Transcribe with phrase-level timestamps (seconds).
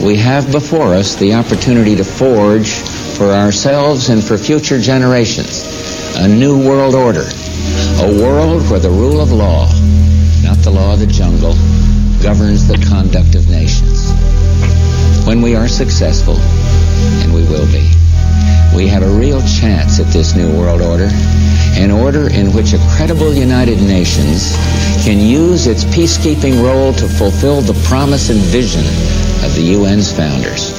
[0.00, 2.70] we have before us the opportunity to forge
[3.16, 5.62] for ourselves and for future generations
[6.16, 7.26] a new world order.
[8.00, 9.66] A world where the rule of law,
[10.42, 11.54] not the law of the jungle,
[12.22, 14.12] governs the conduct of nations.
[15.26, 17.90] When we are successful, and we will be,
[18.74, 21.08] we have a real chance at this new world order,
[21.76, 24.54] an order in which a credible United Nations
[25.04, 28.84] can use its peacekeeping role to fulfill the promise and vision
[29.44, 30.72] of the UN's founders.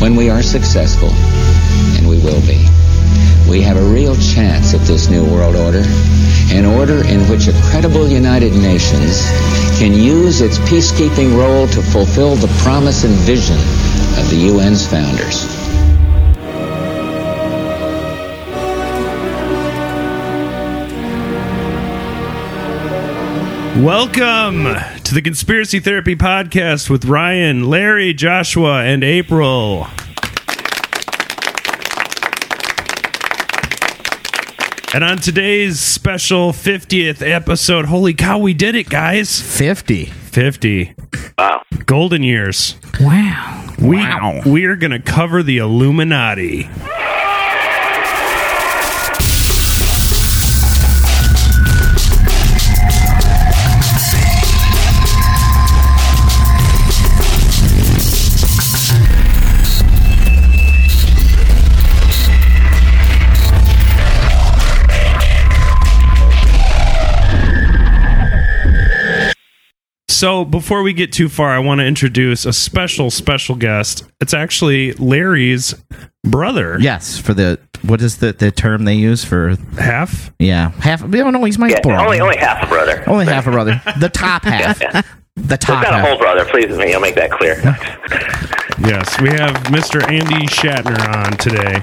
[0.00, 1.10] When we are successful,
[1.96, 2.66] and we will be,
[3.52, 5.82] we have a real chance at this new world order,
[6.50, 9.20] an order in which a credible United Nations
[9.78, 13.58] can use its peacekeeping role to fulfill the promise and vision
[14.18, 15.44] of the UN's founders.
[23.84, 24.64] Welcome
[25.04, 29.88] to the Conspiracy Therapy Podcast with Ryan, Larry, Joshua, and April.
[34.94, 39.40] And on today's special 50th episode, holy cow, we did it, guys.
[39.40, 40.04] 50.
[40.06, 40.94] 50.
[41.38, 41.62] Wow.
[41.86, 42.76] Golden years.
[43.00, 43.74] Wow.
[43.80, 44.42] We, Wow.
[44.44, 46.68] we are going to cover the Illuminati.
[70.22, 74.04] So, before we get too far, I want to introduce a special, special guest.
[74.20, 75.74] It's actually Larry's
[76.22, 76.76] brother.
[76.78, 80.32] Yes, for the what is the the term they use for Half?
[80.38, 81.02] yeah half?
[81.02, 81.42] We don't know.
[81.42, 82.04] He's my Yeah, brother.
[82.04, 83.02] only only half a brother.
[83.08, 83.82] Only half a brother.
[83.98, 84.80] The top half.
[84.80, 85.02] Yeah.
[85.34, 86.06] The It's top not a half.
[86.06, 86.44] whole brother.
[86.44, 86.94] Please, me.
[86.94, 87.56] I'll make that clear.
[88.88, 90.02] Yes, we have Mr.
[90.08, 91.82] Andy Shatner on today.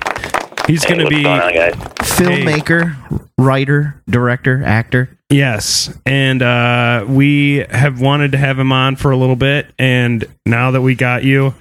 [0.68, 1.24] He's Hey, going to be.
[1.24, 1.74] going on, guys?
[2.20, 2.96] Filmmaker,
[3.38, 5.18] writer, director, actor.
[5.32, 10.26] Yes, and uh, we have wanted to have him on for a little bit, and
[10.48, 11.54] now that we got you,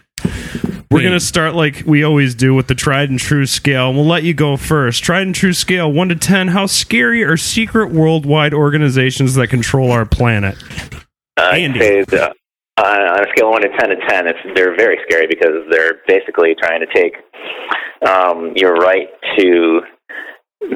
[0.90, 1.04] we're Wait.
[1.04, 3.92] gonna start like we always do with the tried and true scale.
[3.92, 5.04] We'll let you go first.
[5.04, 6.48] Tried and true scale, one to ten.
[6.48, 10.56] How scary are secret worldwide organizations that control our planet?
[11.36, 11.80] Uh, Andy.
[11.80, 12.30] I'd say, uh,
[12.82, 16.00] on a scale of one to ten to ten, it's they're very scary because they're
[16.06, 17.16] basically trying to take
[18.08, 19.82] um, your right to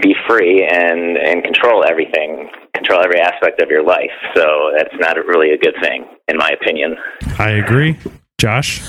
[0.00, 4.10] be free and and control everything, control every aspect of your life.
[4.34, 6.96] So that's not really a good thing, in my opinion.
[7.38, 7.98] I agree,
[8.38, 8.82] Josh.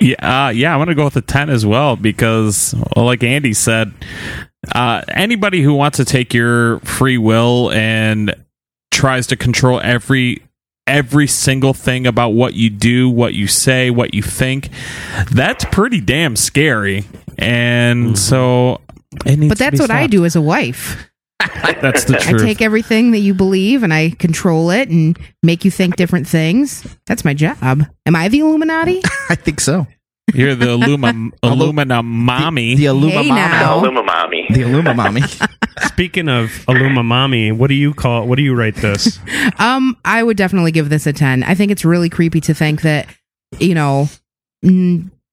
[0.00, 3.54] Yeah, uh, yeah, I'm gonna go with a ten as well because, well, like Andy
[3.54, 3.92] said,
[4.74, 8.34] uh, anybody who wants to take your free will and
[8.90, 10.42] tries to control every
[10.86, 14.68] every single thing about what you do, what you say, what you think,
[15.32, 17.04] that's pretty damn scary.
[17.38, 18.83] And so, it needs
[19.24, 21.10] But to that's be what I do as a wife.
[21.82, 22.42] That's the truth.
[22.42, 26.26] I take everything that you believe and I control it and make you think different
[26.26, 26.86] things.
[27.06, 27.58] That's my job.
[28.06, 29.02] Am I the Illuminati?
[29.28, 29.86] I think so.
[30.32, 32.76] You're the Illuma, Illumina mommy.
[32.76, 33.34] The Illuma Hey, Mama.
[33.34, 33.82] now.
[33.82, 34.48] Illumamami.
[34.54, 35.20] The Illuma Mommy.
[35.86, 38.26] Speaking of Illuma Mommy, what do you call?
[38.26, 39.18] What do you rate this?
[39.58, 41.42] Um, I would definitely give this a 10.
[41.42, 43.06] I think it's really creepy to think that,
[43.58, 44.08] you know,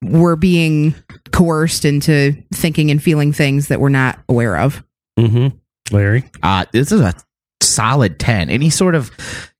[0.03, 0.95] we're being
[1.31, 4.83] coerced into thinking and feeling things that we're not aware of.
[5.19, 5.57] Mm-hmm.
[5.95, 6.23] Larry.
[6.41, 7.13] Uh, this is a
[7.61, 8.49] solid 10.
[8.49, 9.11] Any sort of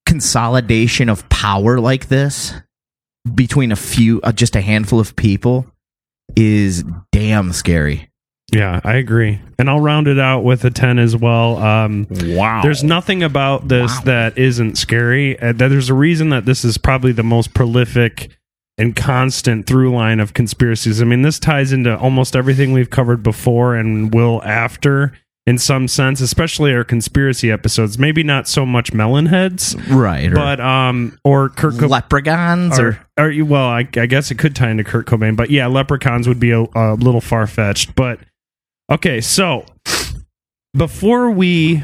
[0.05, 2.53] consolidation of power like this
[3.35, 5.65] between a few, uh, just a handful of people
[6.35, 8.09] is damn scary.
[8.53, 11.55] Yeah, I agree, and I'll round it out with a ten as well.
[11.55, 12.61] Um, wow.
[12.61, 14.01] There's nothing about this Wow.
[14.03, 15.39] that isn't scary.
[15.39, 18.37] Uh, that there's a reason that this is probably the most prolific
[18.81, 21.01] and constant through line of conspiracies.
[21.01, 25.13] I mean, this ties into almost everything we've covered before and will after
[25.47, 27.97] in some sense, especially our conspiracy episodes.
[27.97, 30.31] Maybe not so much melon heads, Right.
[30.31, 31.89] Or but um, or Kurt Cobain.
[31.89, 35.35] leprechauns or, or, or you- well, I, I guess it could tie into Kurt Cobain,
[35.35, 37.95] but yeah, leprechauns would be a, a little far fetched.
[37.95, 38.19] But
[38.91, 39.65] okay, so
[40.75, 41.83] before we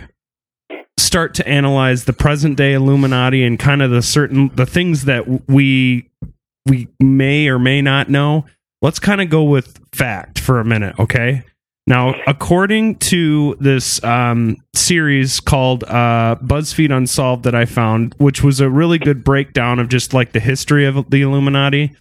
[0.97, 5.47] start to analyze the present day Illuminati and kind of the certain the things that
[5.49, 6.09] we
[6.67, 8.45] we may or may not know,
[8.81, 11.43] let's kind of go with fact for a minute, okay?
[11.87, 18.59] Now, according to this um, series called uh, BuzzFeed Unsolved that I found, which was
[18.59, 21.95] a really good breakdown of just like the history of the Illuminati,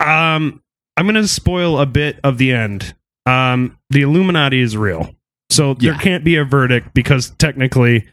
[0.00, 0.60] um,
[0.96, 2.94] I'm going to spoil a bit of the end.
[3.26, 5.14] Um, the Illuminati is real.
[5.50, 5.98] So there Yeah.
[5.98, 8.06] can't be a verdict because technically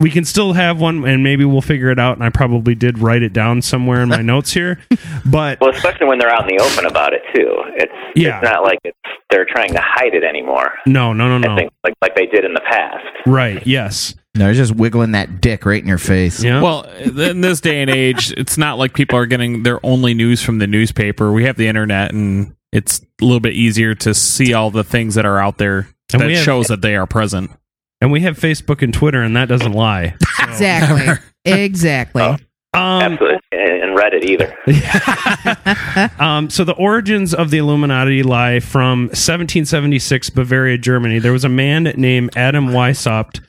[0.00, 2.16] we can still have one, and maybe we'll figure it out.
[2.16, 4.78] And I probably did write it down somewhere in my notes here,
[5.26, 7.50] but Well, especially when they're out in the open about it too.
[7.76, 8.38] It's Yeah.
[8.40, 8.96] it's not like it's
[9.30, 10.72] they're trying to hide it anymore.
[10.86, 11.56] no, no, no, I no.
[11.56, 13.04] think like like they did in the past.
[13.26, 13.66] Right?
[13.66, 14.14] Yes.
[14.34, 16.44] They're just wiggling that dick right in your face.
[16.44, 16.62] Yeah.
[16.62, 20.40] Well, in this day and age, it's not like people are getting their only news
[20.40, 21.32] from the newspaper.
[21.32, 25.16] We have the internet, and it's a little bit easier to see all the things
[25.16, 27.50] that are out there And that have- shows that they are present.
[28.00, 30.14] And we have Facebook and Twitter, and that doesn't lie.
[30.40, 31.14] Exactly.
[31.44, 32.22] exactly.
[32.22, 32.36] Oh.
[32.74, 36.20] Um, Absolutely, and and Reddit either.
[36.22, 41.18] um, so the origins of the Illuminati lie from 1776 Bavaria, Germany.
[41.18, 43.40] There was a man named Adam Weishaupt.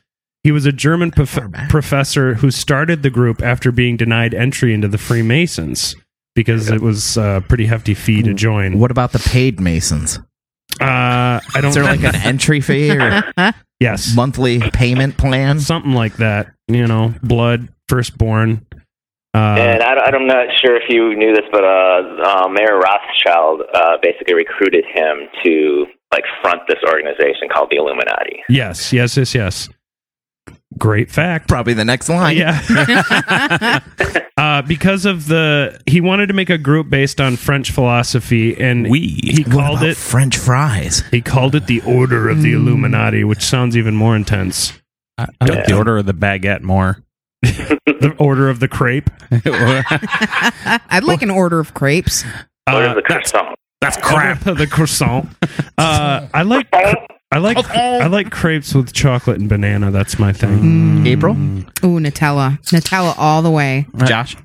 [0.43, 4.87] He was a German prof- professor who started the group after being denied entry into
[4.87, 5.95] the Freemasons
[6.35, 8.79] because it was a pretty hefty fee to join.
[8.79, 10.19] What about the paid Masons?
[10.79, 11.65] Uh, I don't.
[11.65, 13.23] Is there like an entry fee or
[13.79, 15.59] yes, monthly payment plan?
[15.59, 16.53] something like that.
[16.67, 18.65] You know, blood, firstborn.
[19.33, 21.67] Uh, and I, I'm not sure if you knew this, but uh,
[22.25, 28.41] uh, Mayer Rothschild uh, basically recruited him to like front this organization called the Illuminati.
[28.49, 29.69] yes, yes, yes, yes.
[30.79, 31.47] Great fact.
[31.47, 32.37] Probably the next line.
[32.37, 33.79] Yeah.
[34.37, 38.89] uh, because of the, he wanted to make a group based on French philosophy, and
[38.89, 39.19] We.
[39.23, 41.03] he What called about it French fries.
[41.11, 44.73] he called it the Order of the Illuminati, which sounds even more intense.
[45.17, 47.03] I, I like the order of the baguette more.
[47.99, 49.09] The Order of the Crepe.
[50.89, 52.23] I'd like an order of crepes.
[52.65, 53.55] What Uh, is the croissant?
[53.81, 54.45] That's crap.
[54.45, 55.27] of the croissant.
[55.77, 56.67] Uh, I like
[57.31, 59.91] I like I like crepes with chocolate and banana.
[59.91, 61.05] That's my thing.
[61.05, 61.33] April?
[61.35, 62.59] Ooh, Nutella.
[62.63, 63.85] Nutella all the way.
[64.05, 64.35] Josh?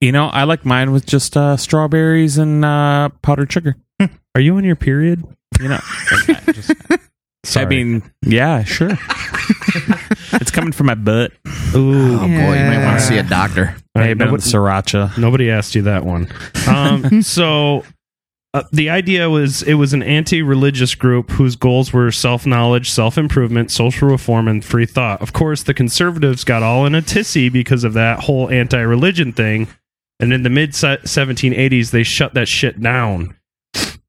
[0.00, 3.76] You know, I like mine with just uh, strawberries and uh, powdered sugar.
[4.34, 5.24] Are you on your period?
[5.60, 6.70] You know, I, just,
[7.44, 7.66] Sorry.
[7.66, 8.90] I mean, yeah, sure.
[10.34, 11.32] it's coming from my butt.
[11.74, 13.74] Ooh, Oh boy, you might want to see a doctor.
[13.96, 15.18] All Hey, right, been on nobody- the sriracha.
[15.18, 16.28] Nobody asked you that one.
[16.68, 17.84] Um, so
[18.58, 24.08] uh, the idea was it was an anti-religious group whose goals were self-knowledge, self-improvement, social
[24.08, 25.22] reform, and free thought.
[25.22, 29.68] Of course, the conservatives got all in a tizzy because of that whole anti-religion thing,
[30.18, 33.36] and in the mid 1780s they shut that shit down.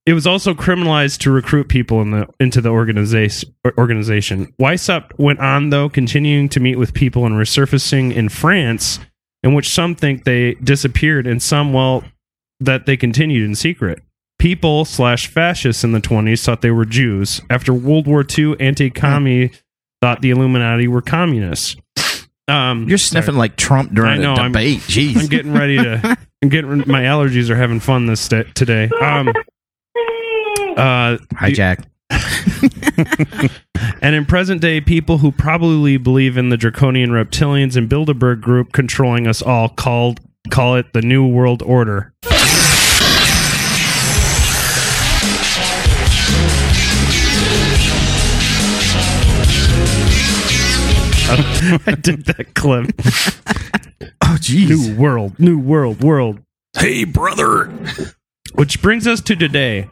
[0.07, 3.53] It was also criminalized to recruit people in the into the organization.
[3.77, 4.51] Organization.
[4.57, 8.99] Went on though, continuing to meet with people and resurfacing in France
[9.43, 12.03] in which some think they disappeared and some well
[12.59, 14.01] that they continued in secret
[14.39, 19.51] people slash fascists in the 20s thought they were jews after world war ii anti-commie
[20.01, 21.75] thought the illuminati were communists
[22.47, 24.79] um You're sniffing like Trump during know, a I'm- debate.
[24.79, 25.17] Jeez.
[25.19, 29.27] i'm getting ready to i'm getting my allergies are having fun this day, today um
[30.77, 31.85] uh Hi, Jack.
[34.01, 38.71] And in present day, people who probably believe in the draconian reptilians and Bilderberg group
[38.71, 42.13] controlling us all called call it the New World Order.
[51.85, 52.91] I did that clip.
[54.21, 54.69] Oh, jeez.
[54.69, 56.39] New world, new world, world.
[56.77, 57.65] Hey, brother.
[58.53, 59.89] Which brings us to today.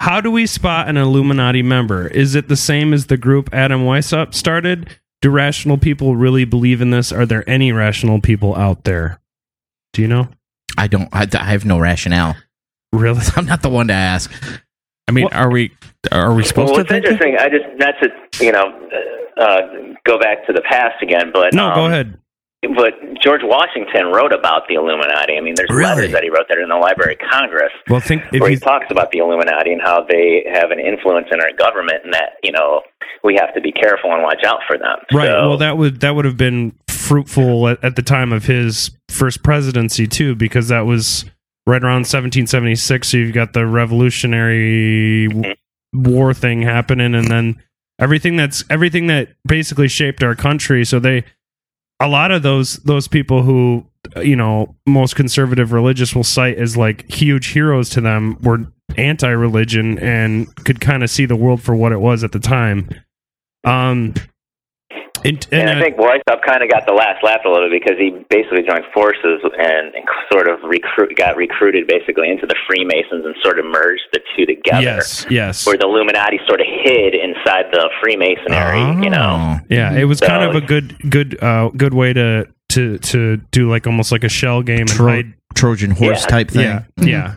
[0.00, 2.06] How do we spot an Illuminati member?
[2.08, 4.98] Is it the same as the group Adam Weishaupt started?
[5.22, 7.10] Do rational people really believe in this?
[7.10, 9.18] Are there any rational people out there?
[9.94, 10.28] Do you know?
[10.76, 11.08] I don't.
[11.12, 12.36] I, I have no rationale.
[12.92, 13.22] Really?
[13.36, 14.30] I'm not the one to ask.
[15.08, 15.72] I mean, What- are we
[16.10, 17.04] are we Well, supposed what's to think?
[17.04, 17.12] that?
[17.12, 18.72] interesting, I just not to you know
[19.40, 19.60] uh,
[20.06, 22.18] go back to the past again, but No, um, go ahead.
[22.76, 25.36] But George Washington wrote about the Illuminati.
[25.36, 25.82] I mean, there's Really?
[26.02, 28.50] letters that he wrote that are in the Library of Congress Well, think if where
[28.50, 32.14] he talks about the Illuminati and how they have an influence in our government, and
[32.14, 32.82] that you know
[33.24, 34.96] we have to be careful and watch out for them.
[35.12, 35.26] right.
[35.28, 38.92] So, well, that would that would have been fruitful at, at the time of his
[39.08, 41.24] first presidency too, because that was
[41.66, 43.08] right around 1776.
[43.08, 45.56] So you've got the Revolutionary
[45.92, 47.62] War thing happening, and then
[47.98, 50.84] everything that's everything that basically shaped our country.
[50.84, 51.24] So they,
[52.00, 53.86] a lot of those those people who
[54.22, 58.66] you know most conservative religious will cite as like huge heroes to them were
[58.96, 62.88] anti-religion and could kind of see the world for what it was at the time.
[63.64, 64.14] Um,
[65.24, 67.70] and, and and, I uh, think Weishaupt kind of got the last laugh a little
[67.70, 72.46] bit because he basically joined forces and, and sort of recruit got recruited basically into
[72.46, 74.82] the Freemasons and sort of merged the two together.
[74.82, 79.60] yes, yes, Where the Illuminati sort of hid inside the Freemasonry, you know.
[79.60, 79.66] Oh.
[79.68, 79.92] yeah.
[79.94, 83.86] It was kind of a good, good, uh, good way to to to do like
[83.86, 85.34] almost like a shell game and hide.
[85.54, 86.26] Trojan horse Yeah.
[86.28, 86.62] type thing.
[86.62, 87.34] Yeah, yeah.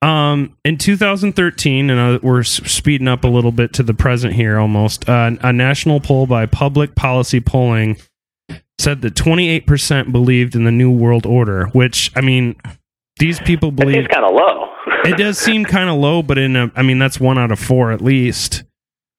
[0.00, 4.58] Um, in 2013, and uh, we're speeding up a little bit to the present here
[4.58, 7.96] almost, uh, a national poll by Public Policy Polling
[8.78, 12.56] said that 28% believed in the New World Order, which, I mean,
[13.18, 14.68] these people believe seems kind of low.
[15.04, 17.58] it does seem kind of low, but in a, I mean, that's one out of
[17.58, 18.64] four at least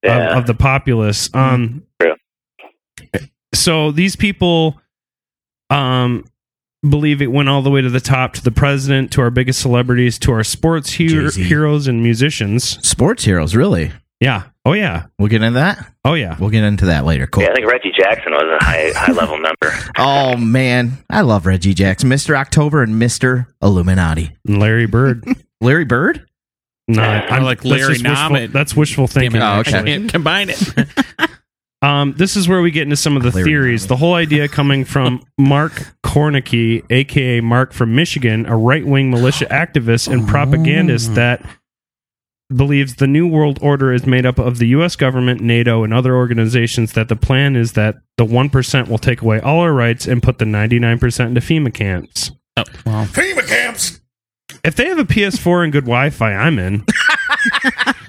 [0.04, 0.32] yeah.
[0.32, 1.30] of, of the populace.
[1.34, 2.16] Um, True.
[3.54, 4.80] so these people,
[5.70, 6.26] um,
[6.88, 9.62] believe it went all the way to the top to the president, to our biggest
[9.62, 12.64] celebrities, to our sports he- heroes and musicians.
[12.88, 13.92] Sports heroes, really?
[14.20, 14.44] Yeah.
[14.66, 15.08] Oh yeah.
[15.20, 15.92] We'll get into that.
[16.06, 16.38] Oh yeah.
[16.40, 17.28] We'll get into that later.
[17.28, 17.44] Cool.
[17.44, 19.74] yeah, I think Reggie Jackson was a high high level member.
[19.98, 24.32] Oh man, I love Reggie Jackson, Mister October, and Mister Illuminati.
[24.48, 25.26] And Larry Bird.
[25.62, 26.26] Larry Bird.
[26.88, 29.42] No, I'm like Larry just wishful, That's wishful thinking.
[29.42, 29.80] Oh, okay.
[29.80, 30.60] I can't combine it.
[31.84, 33.84] Um, this is where we get into some of the Larry theories.
[33.84, 33.88] Nom.
[33.90, 35.74] The whole idea coming from Mark
[36.06, 41.46] Koernke, aka Mark from Michigan, a right wing militia activist and propagandist that
[42.56, 44.96] believes the New World Order is made up of the U.S.
[44.96, 46.94] government, NATO, and other organizations.
[46.94, 50.24] That the plan is that the one percent will take away all our rights and
[50.24, 52.32] put the ninety nine percent into FEMA camps.
[52.56, 53.06] Oh, well.
[53.08, 54.00] FEMA camps.
[54.64, 56.86] If they have a PS4 and good Wi-Fi, I'm in.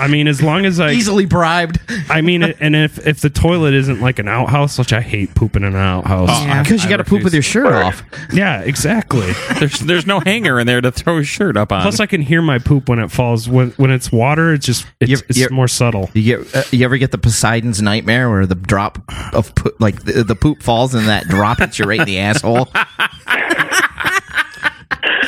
[0.00, 1.78] I mean, as long as I Easily bribed.
[2.08, 5.62] I mean, and if if the toilet isn't like an outhouse, which I hate pooping
[5.62, 6.30] in an outhouse.
[6.42, 6.62] Yeah.
[6.62, 7.52] Because you got to poop with your refuse.
[7.64, 8.02] shirt off.
[8.32, 9.32] Yeah, exactly.
[9.58, 11.82] There's there's no hanger in there to throw his shirt up on.
[11.82, 13.48] Plus, I can hear my poop when it falls.
[13.48, 16.10] When when it's water, it's just it's, You're- it's you're- more subtle.
[16.14, 18.98] You get uh, you ever get the Poseidon's nightmare where the drop
[19.34, 22.18] of po- like the, the poop falls and that drop hits you right in the
[22.20, 22.68] asshole?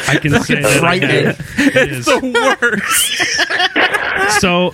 [0.09, 0.65] I can say that.
[0.67, 1.25] I frightening.
[1.27, 1.41] have.
[1.59, 2.05] It is.
[2.07, 3.79] the worst.
[4.43, 4.73] So,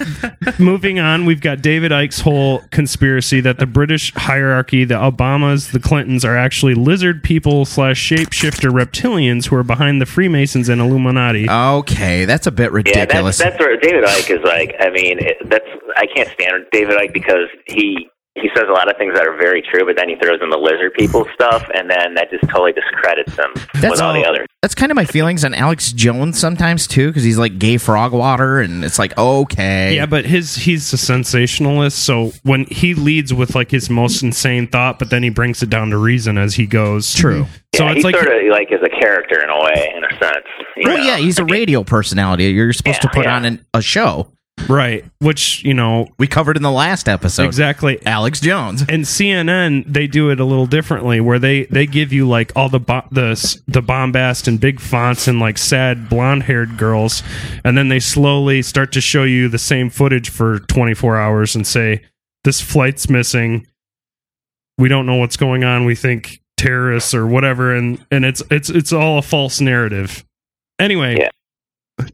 [0.59, 5.79] moving on, we've got David Icke's whole conspiracy that the British hierarchy, the Obamas, the
[5.79, 11.51] Clintons, are actually lizard people slash shapeshifter reptilians who are behind the Freemasons and Illuminati.
[11.51, 13.37] Okay, that's a bit Yeah, ridiculous.
[13.37, 14.75] that's that's where David Icke is like.
[14.81, 18.09] I mean, it, that's I can't stand David Icke because he
[18.40, 20.50] he says a lot of things that are very true, but then he throws in
[20.50, 24.25] the lizard people stuff, and then that just totally discredits him That's with all the
[24.25, 24.47] all- others.
[24.62, 28.12] that's kind of my feelings on Alex Jones sometimes too, because he's like gay frog
[28.12, 33.33] water, and it's like okay, Yeah, but his he's a sensationalist, so when he leads
[33.33, 36.54] with like his most insane thought, but then he brings it down to reason as
[36.54, 37.12] he goes.
[37.14, 37.47] True.
[37.75, 40.02] So yeah, it's he like sort of like is a character in a way, in
[40.04, 40.47] a sense.
[40.76, 41.04] you well, know?
[41.04, 42.45] yeah, he's a radio personality.
[42.45, 43.37] You're supposed to put yeah.
[43.37, 44.33] on an, a show.
[44.69, 47.45] Right, which you know We covered in the last episode.
[47.45, 47.99] exactly.
[48.07, 48.83] Alex Jones.
[48.89, 52.69] And CNN they do it a little differently, where they they give you like all
[52.69, 57.23] the bo- the the bombast and big fonts and like sad blonde haired girls,
[57.65, 61.67] and then they slowly start to show you the same footage for 24 hours and
[61.67, 62.03] say
[62.45, 63.67] this flight's missing.
[64.79, 65.85] We don't know what's going on.
[65.85, 70.25] We think terrorists or whatever, and and it's it's it's all a false narrative.
[70.79, 71.31] Anyway, Yeah.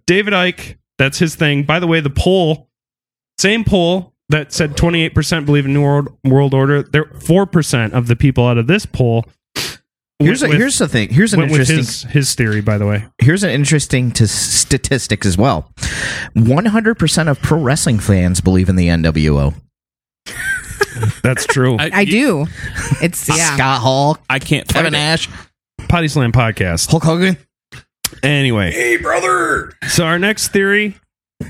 [0.06, 1.64] David Icke, that's his thing.
[1.64, 2.68] By the way, the poll,
[3.38, 6.82] same poll that said 28% believe in New World, world Order.
[6.82, 9.24] There, 4% of the people out of this poll.
[10.20, 11.08] Here's a, with- here's the thing.
[11.10, 13.04] Here's an went with interesting his, his theory, by the way.
[13.18, 15.70] here's an interesting to statistics as well.
[16.36, 19.54] 100% of pro wrestling fans believe in the NWO.
[21.22, 21.76] That's true.
[21.78, 22.46] I do.
[23.02, 23.54] It's yeah.
[23.56, 24.98] Scott Hall, I can't Kevin it.
[24.98, 25.28] Nash,
[25.88, 26.88] Potty Slam podcast.
[26.90, 27.36] Hulk Hogan.
[28.22, 29.72] Anyway, Hey, brother.
[29.88, 30.96] so our next theory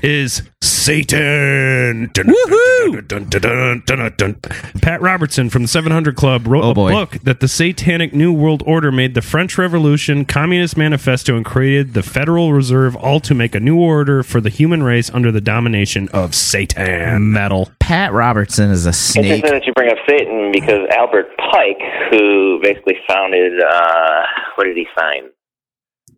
[0.01, 2.09] is Satan.
[2.13, 4.81] Woohoo!
[4.81, 6.91] Pat Robertson from the 700 Club wrote Oh, a boy.
[6.91, 11.93] book that the Satanic New World Order made the French Revolution, Communist Manifesto, and created
[11.93, 15.41] the Federal Reserve, all to make a new order for the human race under the
[15.41, 17.31] domination of Satan.
[17.31, 17.69] Metal.
[17.79, 19.25] Pat Robertson is a snake.
[19.25, 21.81] Interesting that you bring up Satan because Albert Pike,
[22.11, 24.23] who basically founded, uh,
[24.55, 25.29] what did he sign?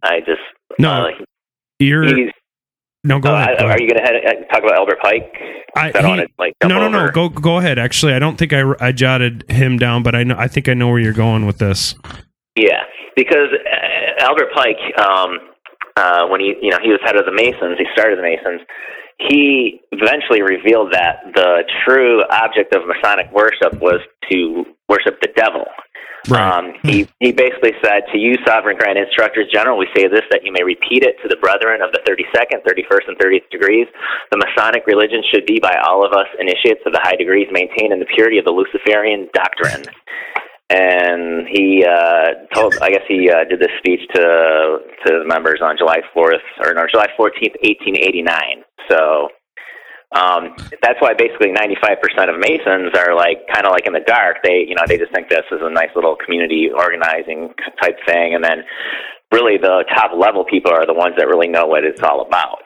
[0.03, 0.41] I just
[0.79, 1.11] No, uh,
[1.79, 2.05] You're
[3.03, 3.19] no.
[3.19, 3.57] Go uh, ahead.
[3.59, 3.81] Go are ahead.
[3.81, 5.33] you going to talk about Albert Pike?
[5.75, 7.11] I- he- like no, no, no.
[7.11, 7.77] Go, go ahead.
[7.77, 10.35] Actually, I don't think I, I jotted him down, but I know.
[10.37, 11.93] I think I know where you're going with this.
[12.55, 12.81] Yeah,
[13.15, 15.37] because uh, Albert Pike, um,
[15.95, 18.61] uh, when he you know he was head of the Masons, he started the Masons.
[19.19, 23.99] He eventually revealed that the true object of Masonic worship was
[24.31, 25.65] to worship the devil.
[26.35, 30.43] Um, he he basically said, "To you, sovereign grand instructors general, we say this that
[30.43, 33.49] you may repeat it to the brethren of the thirty second, thirty first, and thirtieth
[33.49, 33.87] degrees.
[34.31, 37.93] The Masonic religion should be by all of us initiates of the high degrees maintained
[37.93, 39.85] in the purity of the Luciferian doctrine."
[40.69, 42.75] and he uh, told.
[42.81, 46.73] I guess he uh, did this speech to to the members on July fourth or
[46.73, 48.63] no, July fourteenth, eighteen eighty nine.
[48.89, 49.29] So
[50.15, 53.93] um, that's why basically ninety five percent of Masons are like kind of like in
[53.93, 54.37] the dark.
[54.43, 58.35] They you know they just think this is a nice little community organizing type thing,
[58.35, 58.63] and then
[59.31, 62.63] really the top level people are the ones that really know what it's all about.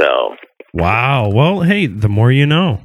[0.00, 0.36] So
[0.72, 1.30] Wow.
[1.30, 2.84] Well, hey, the more you know.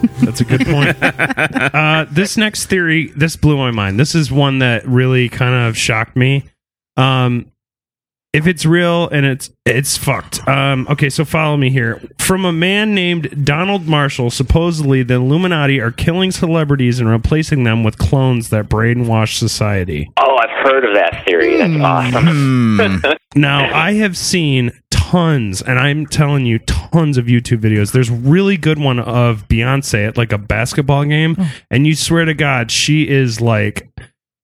[0.22, 0.96] That's a good point.
[1.02, 4.00] uh, this next theory, this blew my mind.
[4.00, 6.44] This is one that really kind of shocked me.
[6.96, 7.52] Um,
[8.32, 10.46] if it's real and it's it's fucked.
[10.48, 12.00] Um, okay, so follow me here.
[12.18, 17.82] From a man named Donald Marshall, supposedly the Illuminati are killing celebrities and replacing them
[17.84, 20.10] with clones that brainwash society.
[20.18, 21.56] oh, I've heard of that theory.
[21.56, 22.26] That's awesome.
[22.76, 22.96] Hmm.
[23.36, 27.92] Now, I have seen tons, and I'm telling you, tons of YouTube videos.
[27.92, 31.36] There's really good one of Beyonce at like a basketball game,
[31.70, 33.88] and you swear to God, she is like,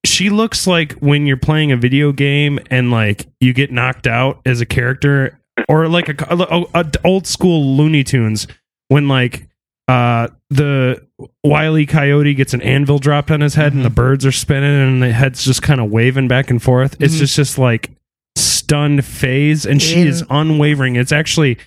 [0.07, 4.41] she looks like when you're playing a video game and like you get knocked out
[4.47, 8.47] as a character, or like a, a, a old school Looney Tunes
[8.89, 9.49] when like
[9.89, 11.05] uh the
[11.45, 15.03] wily coyote gets an anvil dropped on his head and the birds are spinning and
[15.03, 16.97] the head's just kind of waving back and forth.
[17.01, 17.91] It's just just like
[18.37, 20.97] stunned phase and she In- is unwavering.
[20.97, 21.59] It's actually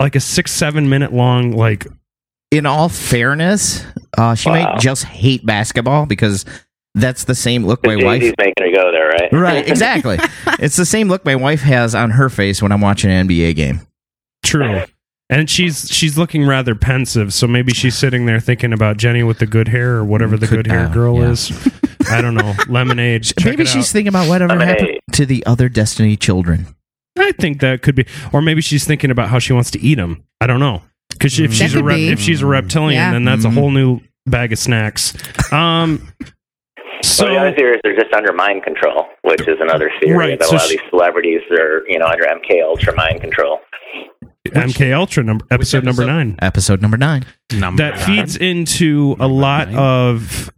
[0.00, 1.86] like a six seven minute long like
[2.50, 3.84] in all fairness,
[4.16, 4.74] uh, she Wow.
[4.74, 6.44] might just hate basketball because
[6.94, 8.34] that's the same look my Jay-Z's wife.
[8.38, 9.32] making her go there, right?
[9.32, 10.18] Right, exactly.
[10.60, 13.56] it's the same look my wife has on her face when I'm watching an NBA
[13.56, 13.80] game.
[14.44, 14.82] true
[15.30, 19.38] and she's she's looking rather pensive so maybe she's sitting there thinking about jenny with
[19.38, 21.30] the good hair or whatever the Could- good hair uh, girl yeah.
[21.30, 21.70] is
[22.10, 23.92] i don't know lemonade Check Maybe it she's out.
[23.92, 24.66] thinking about whatever Hey.
[24.66, 26.66] happened to the other Destiny children.
[27.18, 29.94] I think that could be, or maybe she's thinking about how she wants to eat
[29.94, 30.22] them.
[30.42, 32.08] I don't know, because if That she's a rep, be.
[32.10, 33.12] if she's a reptilian, Yeah.
[33.12, 33.54] then that's a Mhm.
[33.54, 35.14] whole new bag of snacks.
[35.52, 36.06] Um,
[37.04, 40.16] So so the other theory is they're just under mind control, which is another theory
[40.16, 43.20] Right, that so a lot of these celebrities are, you know, under MK Ultra mind
[43.20, 43.60] control.
[44.46, 47.24] MK Ultra number episode number nine Episode number nine.
[47.52, 50.50] Number that feeds into a lot of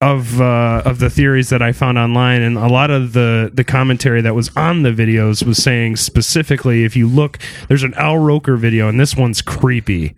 [0.00, 3.64] of uh, of the theories that I found online, and a lot of the the
[3.64, 7.38] commentary that was on the videos was saying specifically, if you look,
[7.68, 10.16] there's an Al Roker video, and this one's creepy.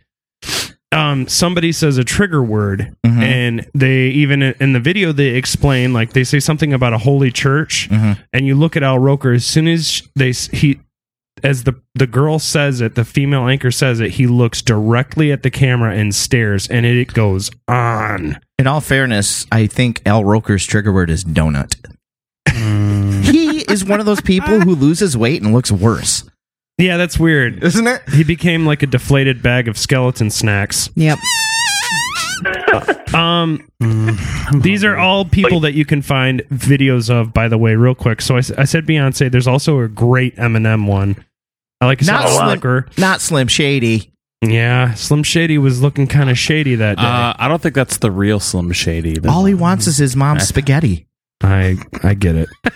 [0.90, 3.22] Um, somebody says a trigger word, Mhm.
[3.22, 7.30] and they even in the video they explain like they say something about a holy
[7.30, 8.18] church, Mhm.
[8.32, 10.80] and you look at Al Roker as soon as they he
[11.44, 15.42] as the the girl says it, the female anchor says it, he looks directly at
[15.42, 18.38] the camera and stares, and it goes on.
[18.58, 21.74] In all fairness, I think Al Roker's trigger word is donut.
[22.50, 26.24] he is one of those people who loses weight and looks worse,
[26.78, 27.62] Yeah, that's weird.
[27.64, 28.02] isn't it?
[28.10, 30.90] He became like a deflated bag of skeleton snacks.
[30.94, 31.18] Yep.
[33.14, 33.66] Um,
[34.60, 37.32] these are all people that you can find videos of.
[37.32, 38.20] By the way, real quick.
[38.20, 39.30] So I, s- I said Beyonce.
[39.32, 41.16] There's also a great Eminem one.
[41.80, 42.86] I like I said, Not Al Slim, Roker.
[42.98, 44.12] not Slim Shady.
[44.42, 47.02] Yeah, Slim Shady was looking kind of shady that day.
[47.02, 49.14] Uh, I don't think that's the real Slim Shady.
[49.18, 51.08] The- All he wants is his mom's spaghetti.
[51.42, 52.48] I I get it.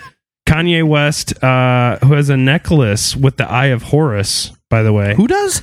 [0.47, 5.15] Kanye West, uh, who has a necklace with the Eye of Horus, by the way.
[5.15, 5.61] Who does?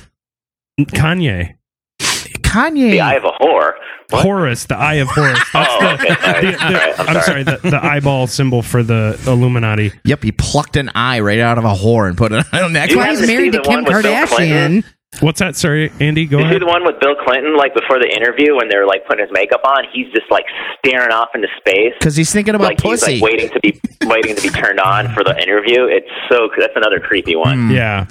[0.79, 1.55] Kanye.
[1.99, 2.91] Kanye.
[2.91, 3.73] The Eye of a Whore.
[4.09, 4.23] What?
[4.23, 5.39] Horus, the Eye of Horus.
[5.53, 6.43] That's Oh, the, okay, sorry.
[6.43, 9.93] the- the- All right, I'm I'm sorry, the, the eyeball symbol for the Illuminati.
[10.03, 12.67] Yep, he plucked an eye right out of a whore and put it on a
[12.67, 13.19] You That's why necklace.
[13.19, 14.83] have he's married to Kim one with Kardashian.
[15.19, 15.55] What's that?
[15.55, 16.61] Sorry, Andy, go You see ahead.
[16.61, 19.61] the one with Bill Clinton, like before the interview when they're like putting his makeup
[19.65, 20.45] on, he's just like
[20.83, 21.93] staring off into space.
[21.99, 23.13] Because he's thinking about like pussy.
[23.13, 25.83] he's like waiting to be waiting to be turned on for the interview.
[25.85, 27.67] It's so that's another creepy one.
[27.67, 27.71] Hmm.
[27.71, 28.07] Yeah.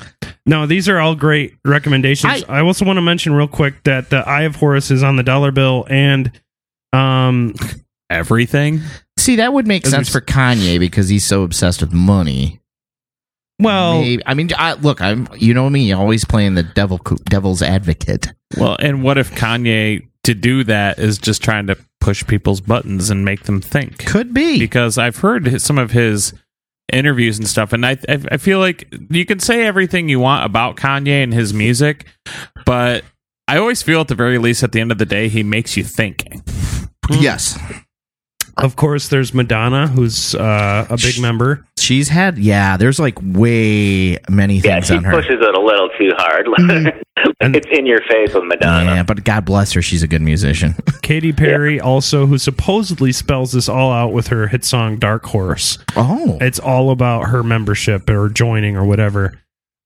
[0.47, 2.45] No, these are all great recommendations.
[2.49, 5.23] I, also want to mention real quick that the Eye of Horus is on the
[5.23, 6.31] dollar bill and
[6.93, 7.55] um
[8.09, 8.81] everything.
[9.19, 12.60] See, that would make sense for Kanye because he's so obsessed with money.
[13.61, 17.63] Well Maybe, I mean, I, look, I'm you know me, always playing the devil devil's
[17.63, 18.33] advocate.
[18.57, 23.11] Well, and what if Kanye to do that is just trying to push people's buttons
[23.11, 24.05] and make them think?
[24.07, 24.59] Could be.
[24.59, 26.33] because I've heard his- some of his
[26.93, 30.45] interviews and stuff, and I, I I feel like you can say everything you want
[30.45, 32.07] about Kanye and his music,
[32.67, 33.05] but
[33.47, 35.77] I always feel at the very least at the end of the day he makes
[35.77, 36.25] you think.
[37.11, 37.59] yes,
[38.57, 41.65] of course there's Madonna who's uh, a big member.
[41.79, 42.39] she's had.
[42.39, 45.13] Yeah, there's like way many Yeah, things she on her.
[45.13, 46.47] pushes it a little too hard.
[47.43, 48.95] And- it's in your face with Madonna.
[48.97, 50.75] Yeah, but God bless her, she's a good musician.
[51.03, 55.79] Katy Perry also who supposedly spells this all out with her hit song Dark Horse.
[55.97, 59.39] oh, It's all about her membership or joining or whatever.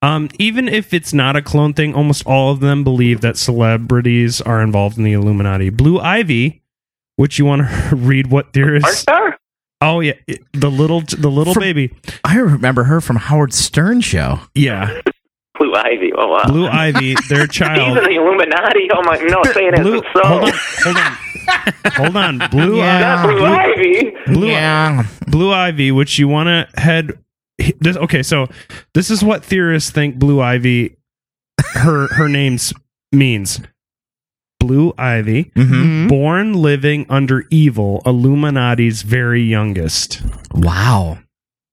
[0.02, 4.40] Um, even if it's not a clone thing, almost all of them believe that celebrities
[4.40, 5.70] are involved in the Illuminati.
[5.70, 6.62] Blue Ivy,
[7.16, 9.04] which you want to read what there Aren't is.
[9.80, 10.14] Oh yeah,
[10.52, 11.94] the little the little From- baby.
[12.24, 14.40] I remember her from Howard Stern show.
[14.54, 15.00] Yeah,
[15.58, 16.12] Blue Ivy.
[16.16, 16.44] Oh wow.
[16.46, 17.98] Blue Ivy, their He's child.
[17.98, 18.88] in the Illuminati.
[18.92, 19.16] Oh my!
[19.18, 20.22] No, saying Blue, it's so.
[20.26, 20.52] hold on,
[20.84, 21.16] hold on,
[21.92, 22.50] hold on.
[22.50, 22.98] Blue, Yeah.
[23.00, 24.12] Not Blue Ivy.
[24.32, 25.06] Blue, yeah.
[25.26, 27.18] Blue Ivy, which you want to head.
[27.80, 28.46] This, okay, so
[28.94, 30.96] this is what theorists think Blue Ivy,
[31.74, 32.72] her her name's
[33.12, 33.60] means.
[34.66, 40.22] Blue Ivy, hmm born living under evil, Illuminati's very youngest.
[40.54, 41.18] Wow.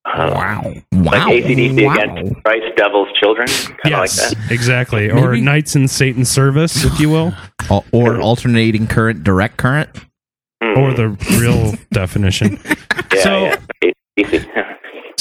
[0.06, 0.74] Wow.
[0.92, 1.12] Wow.
[1.12, 1.94] Like ACDC wow.
[1.94, 3.48] against Christ, Devil's Children.
[3.48, 4.52] Kind of like yes, that.
[4.52, 5.10] exactly.
[5.10, 7.34] Or Knights in Satan's service, if you will,
[7.70, 9.90] Al- Or alternating current, direct current.
[10.64, 10.78] Hmm.
[10.78, 12.60] or the real definition.
[13.16, 13.56] yeah, so-
[14.18, 14.68] yeah.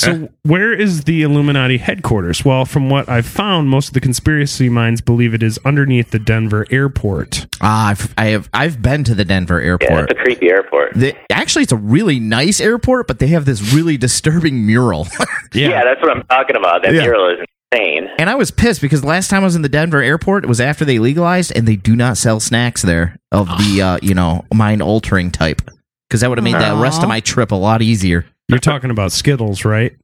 [0.08, 0.28] ACDC.
[0.28, 2.44] So, where is the Illuminati headquarters?
[2.44, 6.18] Well, from what I've found, most of the conspiracy minds believe it is underneath the
[6.18, 7.46] Denver airport.
[7.60, 10.10] Ah, I've, I have I've been to the Denver yeah, airport.
[10.10, 10.94] it's a creepy airport.
[10.94, 15.06] The- actually, it's a really nice airport, but they have this really disturbing mural.
[15.52, 15.82] Yeah.
[15.84, 16.82] that's what I'm talking about.
[16.84, 17.02] That Yeah.
[17.02, 18.08] mural is insane.
[18.18, 20.60] and I was pissed because last time I was in the Denver airport, it was
[20.60, 24.44] after they legalized, and they do not sell snacks there of the uh, you know
[24.54, 25.60] mind altering type.
[26.08, 28.26] Because that would have made the rest of my trip a lot easier.
[28.50, 29.94] You're talking about Skittles, right?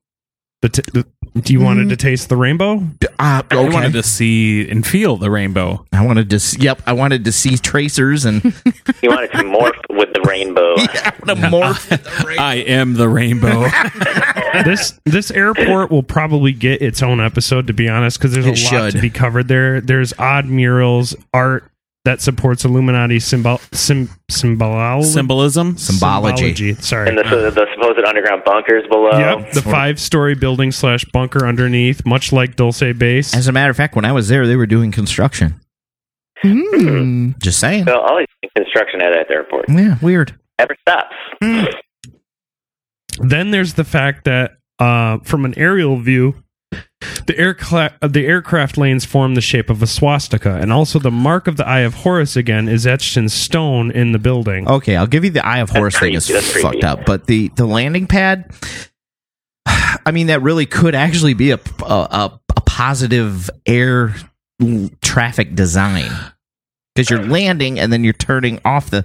[0.62, 1.06] The t- the,
[1.42, 2.82] do you wanted to taste the rainbow?
[3.18, 5.84] Uh, I wanted to see and feel the rainbow.
[5.92, 6.36] I wanted to.
[6.36, 8.42] s- Yep, I wanted to see tracers and
[9.02, 10.74] you wanted to morph with the rainbow.
[10.78, 11.46] yeah, I want to
[11.94, 12.36] morph.
[12.38, 13.66] I am the rainbow.
[14.64, 18.52] this this airport will probably get its own episode, to be honest, because there's a
[18.52, 18.92] It lot should.
[18.94, 19.82] to be covered there.
[19.82, 21.70] There's odd murals, art
[22.06, 25.76] that supports Illuminati symbol sim, symbol Symbolism.
[25.76, 26.74] Symbology.
[26.74, 27.08] Sorry.
[27.08, 29.10] And the, the supposed underground bunkers below.
[29.10, 33.34] Yep, the five-story building slash bunker underneath, much like Dulce Base.
[33.34, 35.60] As a matter of fact, when I was there, they were doing construction.
[36.42, 37.32] Hmm.
[37.42, 37.86] Just saying.
[37.86, 39.68] So always construction at that airport.
[39.68, 40.38] Yeah, weird.
[40.58, 41.14] Never stops.
[43.18, 46.42] Then there's the fact that uh, from an aerial view,
[47.26, 51.46] the aircraft the aircraft lanes form the shape of a swastika, and also the mark
[51.46, 54.68] of the Eye of Horus again is etched in stone in the building.
[54.68, 56.68] Okay, I'll give you the Eye of Horus thing is creepy, that's creepy.
[56.80, 58.50] fucked up, but the the landing pad.
[59.66, 64.14] I mean, that really could actually be a a, a, a positive air
[65.02, 66.10] traffic design
[66.94, 69.04] because you're landing and then you're turning off the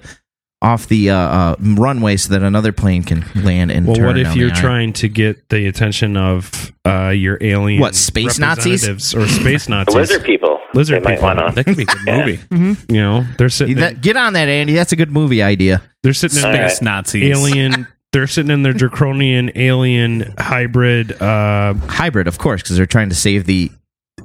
[0.62, 4.18] off the uh, uh, runway so that another plane can land and Well, turn what
[4.18, 4.60] if down you're aisle.
[4.60, 8.88] trying to get the attention of uh, your alien What, space Nazis?
[8.88, 9.94] or space The Nazis?
[9.96, 10.58] lizard people.
[10.74, 11.24] Lizard they people.
[11.24, 12.76] wanna- That could be a good movie.
[12.88, 13.76] You know, they're sitting.
[13.76, 14.72] That- get on that, Andy?
[14.72, 15.82] That's a good movie idea.
[16.02, 16.70] they're sitting in All right.
[16.70, 17.36] Space Nazis.
[17.36, 17.86] alien.
[18.12, 21.20] They're sitting in their draconian alien hybrid.
[21.20, 23.70] Uh, Hybrid, of course, because they're trying to save the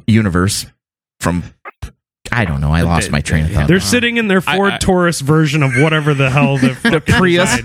[0.06, 0.66] universe
[1.20, 1.44] from.
[2.32, 2.72] I don't know.
[2.72, 3.68] I lost my train of thought.
[3.68, 7.02] They're sitting in their I- Ford I- Taurus version of whatever the hell the, the
[7.02, 7.62] Prius.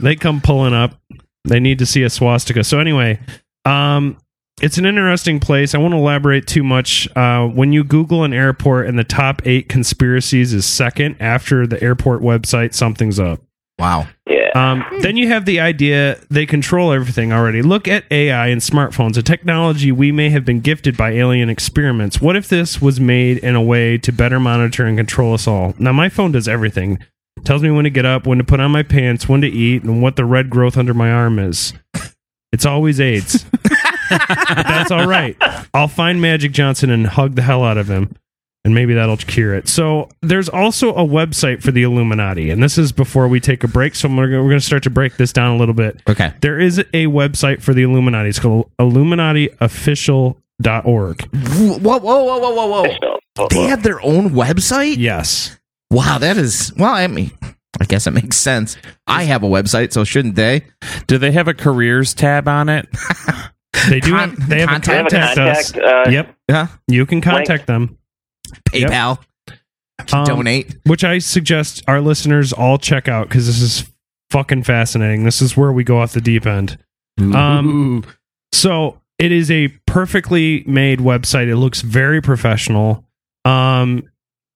[0.00, 1.00] they come pulling up.
[1.44, 2.62] They need to see a swastika.
[2.64, 3.18] So anyway,
[3.64, 4.16] um,
[4.60, 5.74] it's an interesting place.
[5.74, 7.08] I won't elaborate too much.
[7.16, 11.82] Uh, when you Google an airport and the top eight conspiracies is second after the
[11.82, 13.40] airport website, something's up.
[13.82, 14.06] Wow.
[14.28, 14.50] Yeah.
[14.54, 17.62] Um, then you have the idea they control everything already.
[17.62, 22.20] Look at AI and smartphones, a technology we may have been gifted by alien experiments.
[22.20, 25.74] What if this was made in a way to better monitor and control us all?
[25.80, 27.00] Now, my phone does everything.
[27.44, 29.82] Tells me when to get up, when to put on my pants, when to eat,
[29.82, 31.72] and what the red growth under my arm is.
[32.52, 33.44] It's always AIDS.
[33.50, 33.72] but
[34.48, 35.36] that's all right.
[35.74, 38.14] I'll find Magic Johnson and hug the hell out of him
[38.64, 39.68] and maybe that'll cure it.
[39.68, 43.68] So there's also a website for the Illuminati, and this is before we take a
[43.68, 43.94] break.
[43.94, 46.00] So we're gonna, we're going to start to break this down a little bit.
[46.08, 46.32] Okay.
[46.40, 48.28] There is a website for the Illuminati.
[48.28, 51.22] It's called IlluminatiOfficial.org.
[51.34, 52.84] Whoa, whoa, whoa, whoa, whoa,
[53.36, 53.48] whoa!
[53.48, 54.96] They have their own website.
[54.98, 55.58] Yes.
[55.90, 56.92] Wow, that is well.
[56.94, 57.30] I mean,
[57.80, 58.76] I guess it makes sense.
[59.06, 60.62] I have a website, so shouldn't they?
[61.06, 62.88] Do they have a careers tab on it?
[63.88, 64.10] They do.
[64.12, 65.76] Con- have, they have contact- they have a a contact us.
[65.76, 66.34] Uh, Yep.
[66.48, 66.66] Yeah.
[66.88, 67.98] You can contact them.
[68.72, 68.90] Yep.
[68.90, 69.18] PayPal.
[70.12, 70.76] Um, Donate.
[70.86, 73.88] which I suggest our listeners all check out because this is
[74.30, 75.24] fucking fascinating.
[75.24, 76.76] This is where we go off the deep end.
[77.20, 78.04] Um,
[78.52, 81.48] so it is a perfectly made website.
[81.48, 83.04] It looks very professional.
[83.44, 84.04] Um,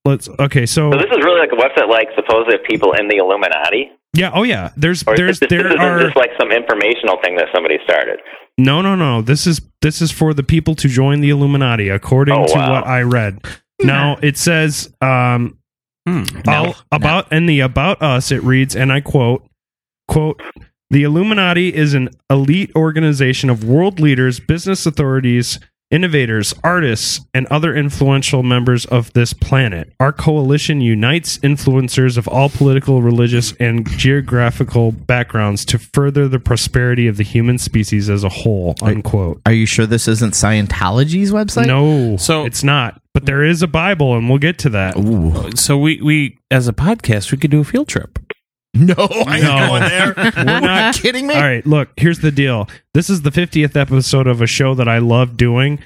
[0.05, 0.67] let's okay.
[0.67, 3.93] So So this is really like a website like supposedly of people in the Illuminati,
[4.15, 4.71] yeah, oh yeah.
[4.77, 8.19] There's or there's this, there this are just like some informational thing that somebody started.
[8.59, 9.23] no no no.
[9.23, 12.73] This is this is for the people to join the Illuminati, according Oh, to wow.
[12.73, 13.41] what I read.
[13.83, 15.59] Now it says um
[16.09, 16.23] Hmm.
[16.47, 19.45] all about in the about us it reads and i quote
[20.07, 20.41] quote
[20.89, 25.59] the illuminati is an elite organization of world leaders business authorities
[25.91, 29.93] innovators, artists, and other influential members of this planet.
[30.01, 37.07] Our coalition unites influencers of all political, religious, and geographical backgrounds to further the prosperity
[37.07, 38.75] of the human species as a whole.
[38.83, 39.41] Unquote.
[39.47, 41.67] Are you sure this isn't Scientology's website?
[41.67, 43.01] no, So- it's not.
[43.15, 44.95] But there is a Bible, and we'll get to that.
[44.99, 45.51] Ooh.
[45.57, 48.19] So we we as a podcast we could do a field trip.
[48.77, 48.95] No,
[49.27, 49.69] I ain't No.
[49.69, 50.15] going there.
[50.37, 51.35] We're not kidding me.
[51.35, 52.69] All right, look, here's the deal.
[52.95, 55.79] This is the 50th episode of a show that I love doing.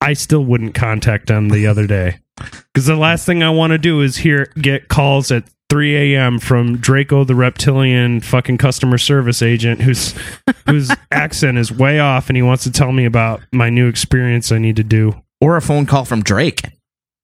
[0.00, 2.18] I still wouldn't contact them the other day.
[2.36, 6.38] Because the last thing I want to do is hear get calls at 3 a.m.
[6.38, 10.14] from Draco the reptilian fucking customer service agent whose
[10.68, 14.52] whose accent is way off and he wants to tell me about my new experience
[14.52, 15.22] I need to do.
[15.40, 16.62] Or a phone call from Drake.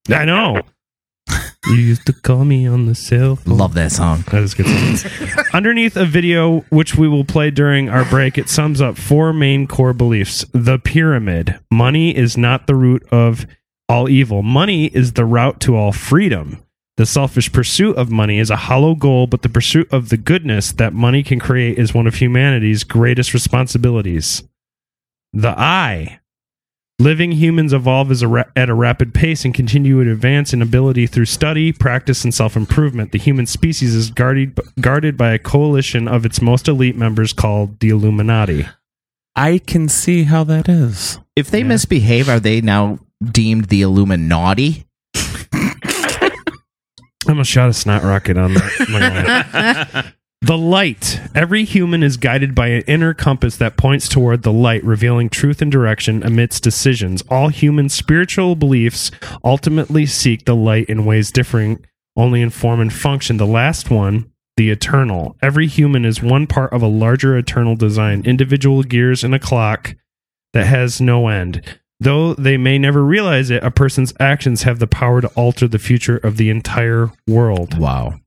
[0.09, 0.63] I know.
[1.71, 3.57] You used to call me on the cell phone.
[3.57, 4.25] Love that song.
[4.31, 4.67] That is good.
[5.55, 9.67] Underneath a video, which we will play during our break, it sums up four main
[9.67, 10.45] core beliefs.
[10.53, 11.59] The pyramid.
[11.71, 13.47] Money is not the root of
[13.89, 14.43] all evil.
[14.43, 16.63] Money is the route to all freedom.
[16.97, 20.73] The selfish pursuit of money is a hollow goal, but the pursuit of the goodness
[20.73, 24.43] that money can create is one of humanity's greatest responsibilities.
[25.33, 26.20] The I.
[27.01, 30.61] Living humans evolve as a ra- at a rapid pace and continue to advance in
[30.61, 33.13] ability through study, practice, and self improvement.
[33.13, 37.81] The human species is guarded, guarded by a coalition of its most elite members called
[37.81, 38.67] the Illuminati.
[39.35, 41.19] I can see how that is.
[41.37, 44.85] If they misbehave, are they now deemed the Illuminati?
[47.27, 50.15] I'm a shot a snot rocket on that.
[50.43, 51.21] the light.
[51.35, 55.61] Every human is guided by an inner compass that points toward the light, revealing truth
[55.61, 57.23] and direction amidst decisions.
[57.29, 59.11] All human spiritual beliefs
[59.45, 61.85] ultimately seek the light in ways differing
[62.17, 63.37] only in form and function.
[63.37, 65.37] The last one, the eternal.
[65.43, 69.95] Every human is one part of a larger eternal design, individual gears in a clock
[70.53, 71.79] that has no end.
[72.01, 75.79] Though they may never realize it, a person's actions have the power to alter the
[75.79, 77.79] future of the entire world.
[77.79, 78.21] Wow.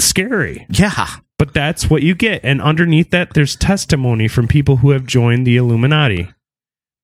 [0.00, 0.66] Scary.
[0.70, 1.06] Yeah.
[1.38, 2.40] But that's what you get.
[2.44, 6.28] And underneath that, there's testimony from people who have joined the Illuminati.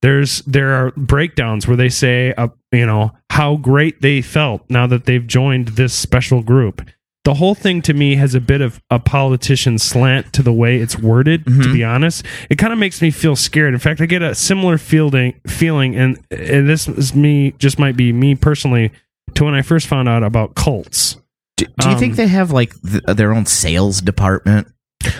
[0.02, 4.86] There's there are breakdowns where they say, uh, you know, how great they felt now
[4.86, 6.88] that they've joined this special group.
[7.24, 10.78] The whole thing to me has a bit of a politician slant to the way
[10.78, 11.44] it's worded.
[11.44, 11.72] To Mhm.
[11.74, 13.74] be honest, it kind of makes me feel scared.
[13.74, 17.94] In fact, I get a similar feeling, feeling, and, and this is me, just might
[17.96, 18.90] be me personally,
[19.34, 21.18] to when I first found out about cults.
[21.60, 24.68] Do, do you think Um, they have like th- their own sales department?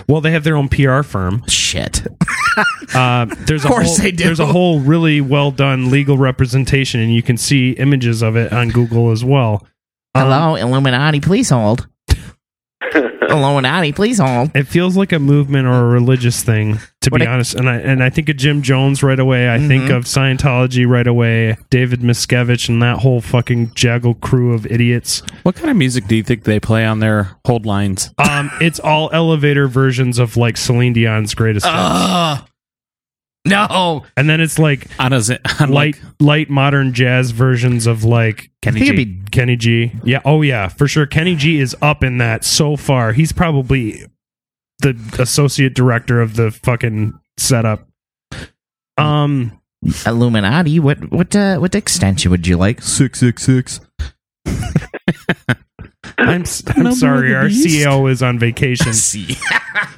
[0.07, 1.43] Well, they have their own PR firm.
[1.47, 2.05] Shit.
[2.93, 4.25] Uh, there's a Of course whole, they do.
[4.25, 8.51] There's a whole really well done legal representation, and you can see images of it
[8.51, 9.65] on Google as well.
[10.13, 11.87] Um, Hello, Illuminati, please hold.
[13.29, 14.51] Illuminati, please hold.
[14.55, 17.55] It feels like a movement or a religious thing, to What be I- honest.
[17.55, 19.49] And I and I think of Jim Jones right away.
[19.53, 19.95] I think Mhm.
[19.97, 21.57] of Scientology right away.
[21.69, 25.21] David Miscavige and that whole fucking Jaggle crew of idiots.
[25.43, 28.11] What kind of music do you think they play on their hold lines?
[28.17, 32.39] Um, it's all elevator versions of like Celine Dion's greatest hits, Ugh.
[33.43, 34.05] No.
[34.15, 38.51] and then it's like On a zi- on light, light modern jazz versions of like
[38.65, 39.91] I think it'd be Kenny G.
[40.03, 40.21] Yeah.
[40.23, 41.07] Oh, yeah, for sure.
[41.07, 43.13] Kenny G is up in that so far.
[43.13, 44.05] He's probably
[44.79, 47.87] the associate director of the fucking setup.
[48.97, 49.59] Um,
[50.05, 50.79] Illuminati.
[50.79, 52.81] What what uh, what extension would you like?
[52.83, 53.79] Six six six.
[56.29, 57.33] I'm s- I'm sorry.
[57.35, 57.45] Our.
[57.45, 58.93] CEO is on vacation.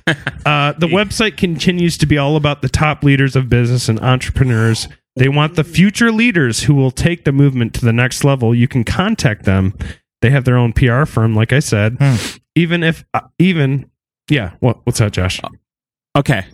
[0.46, 4.90] Uh, the website continues to be all about the top leaders of business and entrepreneurs.
[5.16, 8.54] They want the future leaders who will take the movement to the next level.
[8.54, 9.74] You can contact them.
[10.22, 11.96] They have their own PR firm, like I said.
[12.00, 12.16] Hmm.
[12.56, 13.90] Even if, uh, even,
[14.30, 14.52] yeah.
[14.60, 15.40] What, what's that, Josh?
[16.18, 16.46] Okay.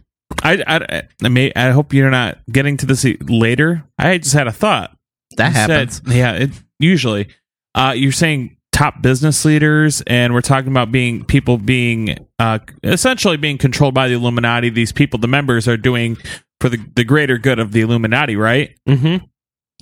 [0.43, 3.83] I, I, I, may, I hope you're not getting to this later.
[3.97, 4.95] I just had a thought.
[5.37, 6.01] That You said- happens.
[6.15, 7.29] yeah, it, usually.
[7.73, 13.35] Uh, you're saying top business leaders, and we're talking about being people being uh, essentially
[13.35, 14.69] being controlled by the Illuminati.
[14.69, 16.17] These people, the members, are doing
[16.61, 18.75] for the, the greater good of the Illuminati, right?
[18.87, 19.25] Mm-hmm.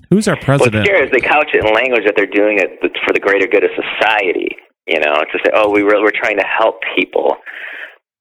[0.09, 0.85] Who's our What's president?
[0.85, 3.63] scary is they couch it in language that they're doing it for the greater good
[3.63, 4.55] of society.
[4.87, 7.35] You know, to say, "Oh, we re- we're trying to help people,"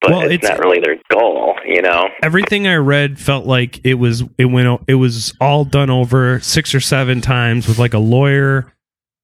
[0.02, 1.54] but Well, it's, it's- not really their goal.
[1.64, 5.90] You know, everything I read felt like it was it went it was all done
[5.90, 8.72] over six or seven times with like a lawyer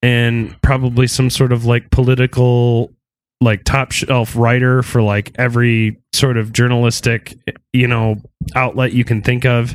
[0.02, 2.92] and probably some sort of like political
[3.40, 7.36] like top shelf writer for like every sort of journalistic
[7.72, 8.16] you know
[8.54, 9.74] outlet you can think of.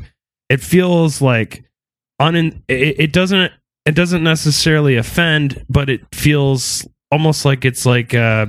[0.50, 1.64] It feels like
[2.20, 3.52] un it, doesn't
[3.86, 8.48] it doesn't necessarily offend, but it feels almost like it's like uh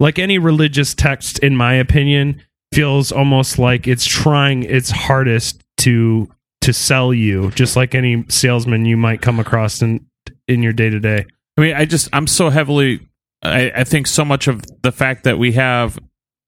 [0.00, 2.40] like any religious text in my opinion
[2.72, 6.28] feels almost like it's trying its hardest to
[6.60, 10.04] to sell you, just like any salesman you might come across in
[10.48, 11.26] in your day to day.
[11.56, 13.00] I mean, I just I'm so heavily.
[13.42, 15.98] I, I think so much of the fact that we have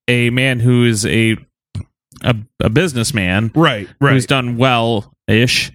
[0.08, 1.36] a man who is a
[2.22, 5.72] a, a businessman Right, who's done well ish.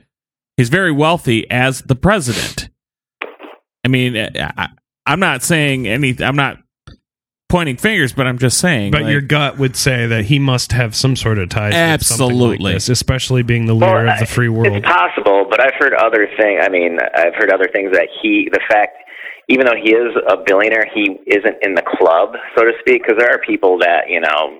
[0.57, 2.69] He's very wealthy as the president.
[3.83, 4.69] I mean, I,
[5.05, 6.15] I'm not saying any.
[6.19, 6.57] I'm not
[7.51, 8.91] pointing fingers, but I'm just saying.
[8.91, 11.73] But like, your gut would say that he must have some sort of ties.
[11.73, 12.73] with something like Absolutely.
[12.73, 14.75] this, especially being the leader Well, of the free world.
[14.77, 16.61] It's possible, but I've heard other things.
[16.63, 18.97] I mean, I've heard other things that he, the fact,
[19.49, 23.17] even though he is a billionaire, he isn't in the club, so to speak, because
[23.19, 24.59] there are people that, you know,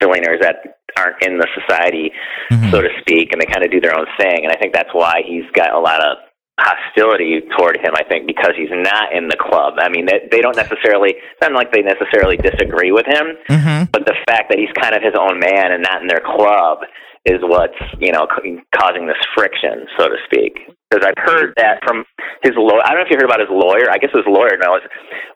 [0.00, 0.56] billionaires that
[0.96, 2.10] aren't in the society,
[2.50, 2.70] Mhm.
[2.70, 4.44] so to speak, and they kind of do their own thing.
[4.44, 6.16] And I think that's why he's got a lot of
[6.60, 9.74] hostility toward him, I think, because he's not in the club.
[9.80, 13.90] I mean, they, they don't necessarily, it's not like they necessarily disagree with him, Mhm.
[13.92, 16.84] but the fact that he's kind of his own man and not in their club
[17.26, 18.26] is what's you know
[18.74, 20.56] causing this friction, so to speak.
[20.90, 22.04] Because I've heard that from
[22.42, 22.80] his lawyer.
[22.82, 23.92] I don't know if you heard about his lawyer.
[23.92, 24.80] I guess his lawyer knows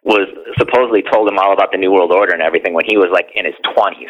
[0.02, 3.10] was supposedly told him all about the New World Order and everything when he was
[3.12, 4.08] like in his twenties,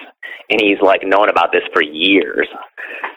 [0.50, 2.46] and he's like known about this for years.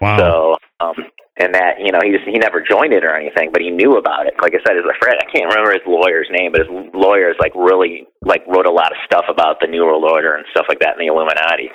[0.01, 0.17] Wow.
[0.17, 0.95] So, um,
[1.39, 3.97] and that you know he just he never joined it or anything, but he knew
[3.97, 4.33] about it.
[4.41, 7.37] Like I said, his friend, I can't remember his lawyer's name, but his lawyer is
[7.39, 10.65] like really like wrote a lot of stuff about the New World Order and stuff
[10.69, 11.69] like that in the Illuminati.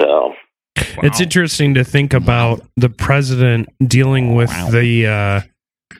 [0.00, 0.34] So
[1.02, 5.96] It's interesting to think about the president dealing with the uh,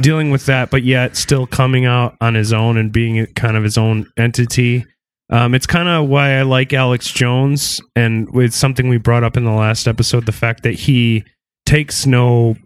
[0.00, 3.64] dealing with that, but yet still coming out on his own and being kind of
[3.64, 4.84] his own entity.
[5.30, 9.36] Um, it's kind of why I like Alex Jones, and it's something we brought up
[9.36, 11.24] in the last episode: the fact that he
[11.66, 12.56] takes no,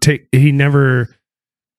[0.00, 1.14] take he never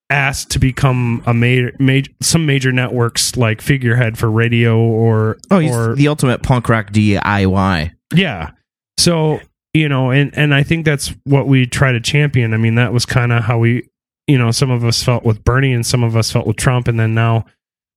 [0.10, 5.60] asked to become a major, major some major networks like figurehead for radio or Oh,
[5.60, 7.92] he's or the ultimate punk rock DIY.
[8.14, 8.52] yeah.
[8.98, 9.40] So,
[9.74, 12.54] you know, and and I think that's what we try to champion.
[12.54, 13.90] I mean, that was kind of how we,
[14.28, 16.88] you know, some of us felt with Bernie and some of us felt with Trump
[16.88, 17.46] and then now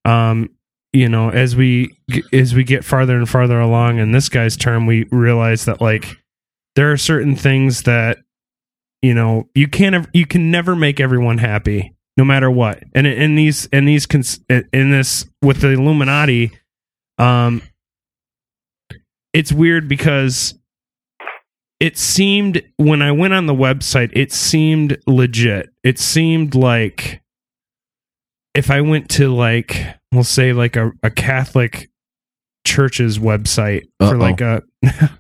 [0.05, 0.51] um
[0.95, 1.95] you know, as we
[2.33, 6.17] as we get farther and farther along in this guy's term, we realize that like
[6.77, 8.19] there are certain things that
[9.03, 12.83] you know, you can't you can never make everyone happy no matter what.
[12.95, 16.53] And in these in these cons- in this with the Illuminati
[17.19, 17.63] um
[19.33, 20.55] it's weird because
[21.81, 25.69] it seemed when I went on the website, it seemed legit.
[25.85, 27.23] It seemed like
[28.55, 31.89] if I went to like we'll say like a, a Catholic
[32.67, 34.17] church's website for Uh-oh.
[34.17, 34.63] like a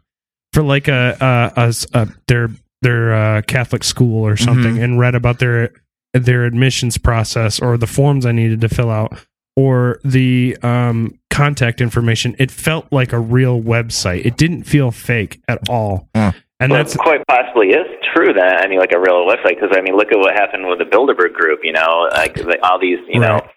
[0.52, 2.48] for like a a a their
[2.82, 5.70] their uh, Catholic school or something and read about their
[6.14, 11.80] their admissions process or the forms I needed to fill out or the um, contact
[11.80, 14.24] information, it felt like a real website.
[14.24, 16.08] It didn't feel fake at all.
[16.14, 16.32] Huh.
[16.60, 19.58] And well, that's it quite possibly is true that I mean, like a real website.
[19.58, 21.60] Because I mean, look at what happened with the Bilderberg Group.
[21.64, 23.50] You know, like the, all these, you know, Right.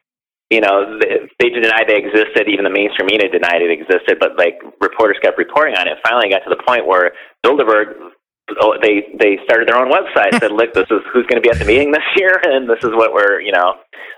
[0.50, 2.50] you know, they, they denied they existed.
[2.50, 4.18] Even the mainstream media denied it existed.
[4.20, 5.98] But like reporters kept reporting on it.
[6.04, 7.14] Finally, got to the point where
[7.46, 7.94] Bilderberg.
[8.60, 10.40] Oh, They they started their own website.
[10.40, 12.84] Said, "Look, this is who's going to be at the meeting this year, and this
[12.84, 13.76] is what we're you know."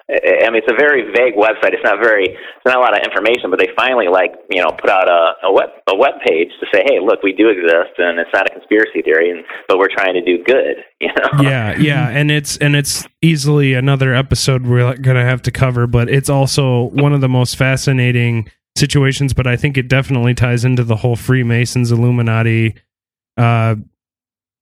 [0.09, 1.71] I mean, it's a very vague website.
[1.71, 3.49] It's not very, it's not a lot of information.
[3.49, 6.65] But they finally, like, you know, put out a, a web a web page to
[6.73, 9.93] say, "Hey, look, we do exist, and it's not a conspiracy theory, and but we're
[9.93, 11.43] trying to do good." You know?
[11.43, 16.09] yeah, yeah, and it's and it's easily another episode we're gonna have to cover, but
[16.09, 19.33] it's also one of the most fascinating situations.
[19.33, 22.75] But I think it definitely ties into the whole Freemasons, Illuminati,
[23.35, 23.75] uh,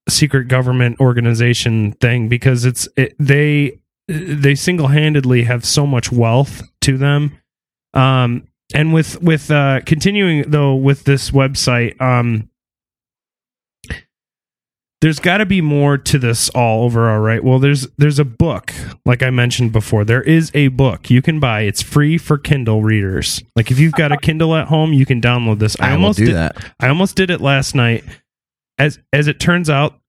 [0.10, 6.64] secret government organization thing because it's it, they they single handedly have so much wealth
[6.82, 7.38] to them.
[7.94, 12.50] Um, and with with uh, continuing though with this website, um,
[15.02, 17.44] there's got to be more to this all over all right?
[17.44, 18.72] Well there's there's a book
[19.06, 20.06] like i mentioned before.
[20.06, 21.62] There is a book you can buy.
[21.62, 23.44] It's free for kindle readers.
[23.56, 25.76] Like if you've got a kindle at home you can download this.
[25.80, 26.74] I, I almost do did, that.
[26.80, 28.04] i almost did it last night
[28.82, 30.00] as as it turns out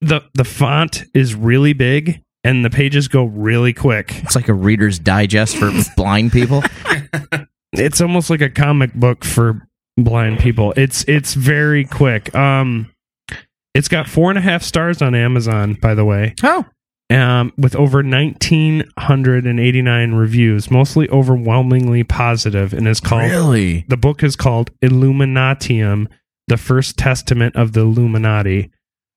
[0.00, 4.54] the the font is really big and the pages go really quick It's like a
[4.54, 6.62] Reader's Digest for blind people.
[7.72, 9.66] it's almost like a comic book for
[9.96, 10.72] blind people.
[10.76, 12.34] It's it's very quick.
[12.34, 12.90] Um,
[13.74, 16.34] it's got four and a half stars on Amazon, by the way.
[16.42, 16.64] Oh,
[17.10, 23.30] Um, with over nineteen hundred and eighty nine reviews, mostly overwhelmingly positive, and is called
[23.30, 23.84] really?
[23.88, 26.08] the book is called Illuminatiam,
[26.48, 28.70] the First Testament of the Illuminati.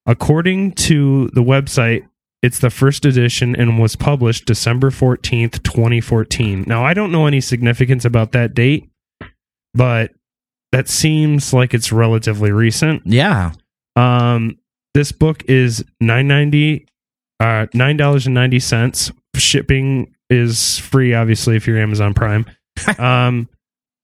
[0.06, 2.08] According to the website,
[2.42, 6.64] it's the first edition and was published December 14th, 2014.
[6.68, 8.90] Now, I don't know any significance about that date,
[9.74, 10.12] but
[10.72, 13.02] that seems like it's relatively recent.
[13.06, 13.54] Yeah.
[13.96, 14.58] Um,
[14.94, 16.88] This book is nine ninety,
[17.40, 19.12] uh, nine dollars and ninety cents.
[19.36, 22.46] Shipping is free, obviously, if you're Amazon Prime.
[22.98, 23.48] um,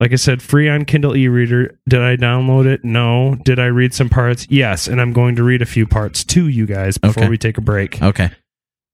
[0.04, 1.80] like I said, free on Kindle e-reader.
[1.88, 2.84] Did I download it?
[2.84, 3.36] No.
[3.45, 4.45] Did I read some parts?
[4.49, 7.30] Yes, and I'm going to read a few parts to you guys before Okay.
[7.30, 8.01] we take a break.
[8.01, 8.30] Okay.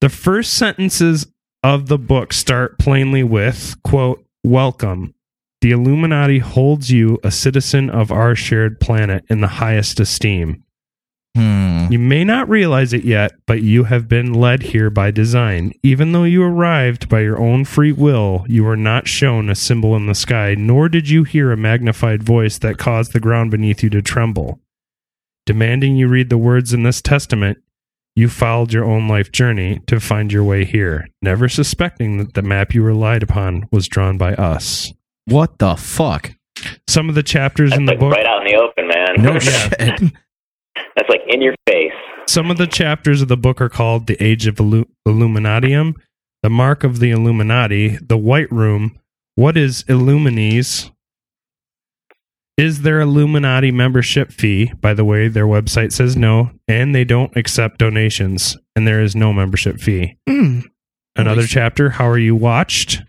[0.01, 1.26] The first sentences
[1.64, 5.16] of the book start plainly with, quote, Welcome.
[5.62, 10.64] The Illuminati holds you a citizen of our shared planet in the highest esteem.
[11.39, 11.87] Hmm.
[11.89, 15.71] You may not realize it yet, but you have been led here by design.
[15.83, 19.95] Even though you arrived by your own free will, you were not shown a symbol
[19.95, 23.81] in the sky, nor did you hear a magnified voice that caused the ground beneath
[23.81, 24.59] you to tremble.
[25.45, 27.57] Demanding you read the words in this testament,
[28.17, 32.41] you followed your own life journey to find your way here, never suspecting that the
[32.41, 34.91] map you relied upon was drawn by us.
[35.23, 36.33] What the fuck?
[36.89, 39.23] Some of the chapters That's in the like book right out in the open, man.
[39.23, 40.11] No shit.
[40.95, 41.91] That's like in your face.
[42.27, 45.95] Some of the chapters of the book are called The Age of Illu- Illuminatiam,
[46.43, 48.97] The Mark of the Illuminati, The White Room,
[49.36, 50.91] What is Illuminis?
[52.57, 54.73] Is there Illuminati membership fee?
[54.82, 59.15] By the way, their website says no, and they don't accept donations, and there is
[59.15, 60.17] no membership fee.
[60.27, 60.65] Mm.
[61.15, 63.01] Another chapter, How Are You Watched?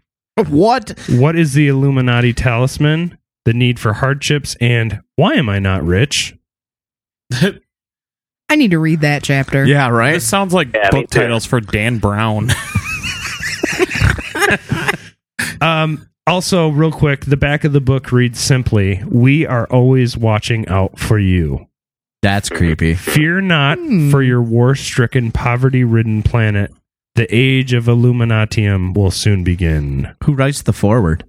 [0.48, 0.96] What?
[1.08, 3.18] What is the Illuminati talisman?
[3.44, 6.36] The need for hardships, and why am I not rich?
[8.48, 9.64] I need to read that chapter.
[9.64, 10.14] Yeah, right.
[10.14, 12.48] This sounds like Yeah, book titles for Dan Brown.
[15.62, 20.66] Um, also, real quick, the back of the book reads simply We are always watching
[20.68, 21.66] out for you.
[22.22, 22.94] That's creepy.
[22.94, 24.10] Fear not Hmm.
[24.10, 26.72] for your war stricken, poverty ridden planet.
[27.14, 30.14] The age of Illuminatiam will soon begin.
[30.24, 31.24] Who writes the forward?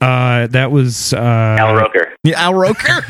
[0.00, 2.14] Uh, that was uh, Al Roker.
[2.24, 3.06] Yeah, Al Roker.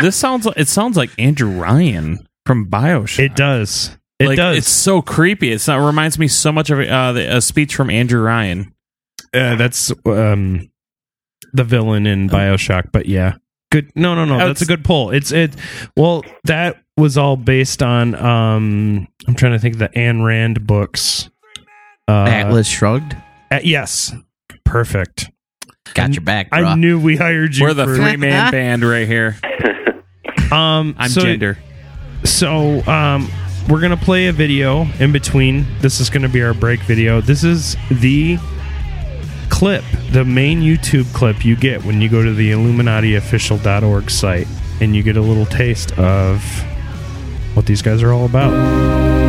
[0.00, 3.24] This sounds like it sounds like Andrew Ryan from Bioshock.
[3.24, 3.96] It does.
[4.18, 4.58] It like, does.
[4.58, 5.50] It's so creepy.
[5.50, 8.74] It's not, it reminds me so much of uh, the, a speech from Andrew Ryan.
[9.32, 10.70] Uh, that's um,
[11.52, 12.92] the villain in Bioshock.
[12.92, 13.36] But yeah,
[13.72, 13.90] good.
[13.94, 14.34] No, no, no.
[14.34, 15.10] Oh, That's a good pull.
[15.10, 15.54] It's it.
[15.96, 18.14] Well, that was all based on.
[18.14, 21.30] Um, I'm trying to think of the Ayn Rand books.
[22.08, 23.16] Uh, Atlas shrugged.
[23.50, 24.12] uh, yes,
[24.64, 25.30] perfect.
[25.94, 26.64] Got your back, bro.
[26.64, 27.64] I knew we hired you.
[27.64, 29.36] We're the for- three man band right here.
[30.52, 31.58] Um, I'm so, gender.
[32.24, 33.30] So, um,
[33.68, 35.64] we're gonna play a video in between.
[35.78, 37.20] This is gonna be our break video.
[37.20, 38.36] This is the
[39.48, 44.48] clip, the main YouTube clip you get when you go to the IlluminatiOfficial.org site,
[44.80, 46.42] and you get a little taste of
[47.54, 49.19] what these guys are all about.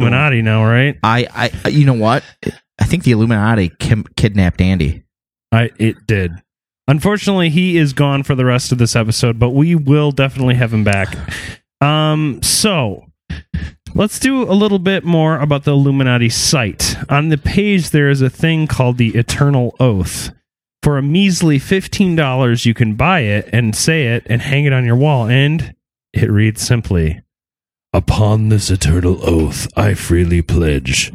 [0.00, 0.42] All in the How you doing?
[0.42, 0.98] Illuminati now, right?
[1.02, 2.24] I, I, you know what?
[2.80, 5.04] I think the Illuminati kim- kidnapped Andy.
[5.52, 6.32] I it did.
[6.86, 10.72] Unfortunately, he is gone for the rest of this episode, but we will definitely have
[10.72, 11.16] him back.
[11.80, 13.04] Um, so
[13.94, 16.96] let's do a little bit more about the Illuminati site.
[17.08, 20.32] On the page, there is a thing called the Eternal Oath.
[20.82, 24.72] For a measly fifteen dollars, you can buy it and say it and hang it
[24.72, 25.72] on your wall, and
[26.12, 27.20] it reads simply:
[27.92, 31.12] "Upon this eternal oath, I freely pledge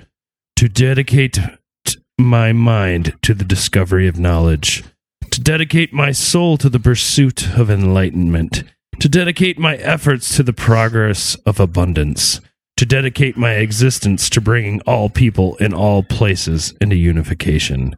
[0.55, 1.39] to dedicate
[1.85, 4.83] t- my mind to the discovery of knowledge,
[5.29, 8.63] to dedicate my soul to the pursuit of enlightenment,
[8.99, 12.39] to dedicate my efforts to the progress of abundance,
[12.77, 17.95] to dedicate my existence to bringing all people in all places into unification,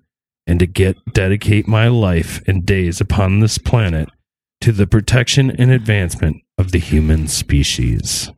[0.48, 4.10] and to get dedicate my life and days upon this planet
[4.62, 8.32] to the protection and advancement of the human species.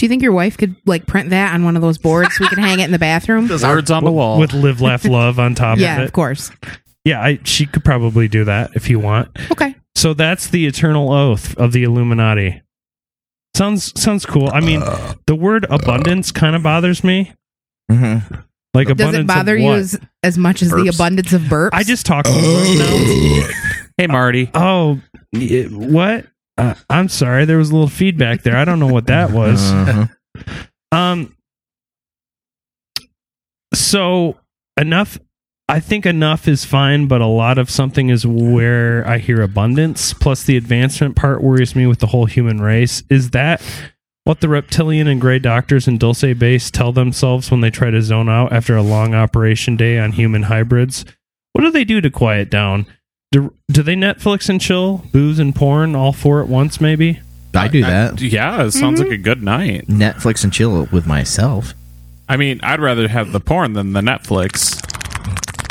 [0.00, 2.44] Do you think your wife could like print that on one of those boards so
[2.44, 3.46] we could hang it in the bathroom?
[3.48, 4.40] Those words on the wall.
[4.40, 6.04] with live laugh love on top yeah, of it.
[6.06, 6.50] of course.
[7.04, 9.28] Yeah, I, she could probably do that if you want.
[9.52, 9.74] Okay.
[9.94, 12.62] So that's the eternal oath of the Illuminati.
[13.54, 14.48] Sounds sounds cool.
[14.50, 14.80] I mean,
[15.26, 17.34] the word abundance kind of bothers me.
[17.92, 18.36] Mm-hmm.
[18.72, 21.74] Like Does abundance it bother of you as, as much as the abundance of burps?
[21.74, 23.54] I just talk over it
[23.98, 24.48] hey, Marty.
[24.54, 24.78] now.
[24.78, 25.00] Oh,
[25.34, 26.24] y- what?
[26.56, 27.44] Uh, I'm sorry.
[27.44, 28.56] There was a little feedback there.
[28.56, 29.60] I don't know what that was.
[29.72, 30.06] Uh-huh.
[30.92, 31.36] Um.
[33.74, 34.38] So
[34.76, 35.18] enough.
[35.68, 40.12] I think enough is fine, but a lot of something is where I hear abundance.
[40.12, 43.04] Plus, the advancement part worries me with the whole human race.
[43.08, 43.62] Is that
[44.24, 48.02] what the reptilian and gray doctors in Dulce Base tell themselves when they try to
[48.02, 51.04] zone out after a long operation day on human hybrids?
[51.52, 52.86] What do they do to quiet down?
[53.32, 56.80] Do, do they Netflix and chill, booze and porn, all four at once?
[56.80, 57.20] Maybe.
[57.54, 58.20] I do that.
[58.20, 59.22] Yeah, it sounds like a mm-hmm.
[59.22, 59.86] good night.
[59.86, 61.74] Netflix and chill with myself.
[62.28, 64.80] I mean, I'd rather have the porn than the Netflix.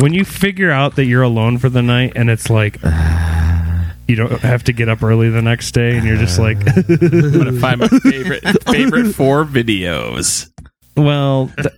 [0.02, 2.76] when you figure out that you're alone for the night and it's like
[4.08, 7.32] you don't have to get up early the next day and you're just like I'm
[7.32, 10.50] gonna find my favorite favorite four videos.
[10.96, 11.74] well th-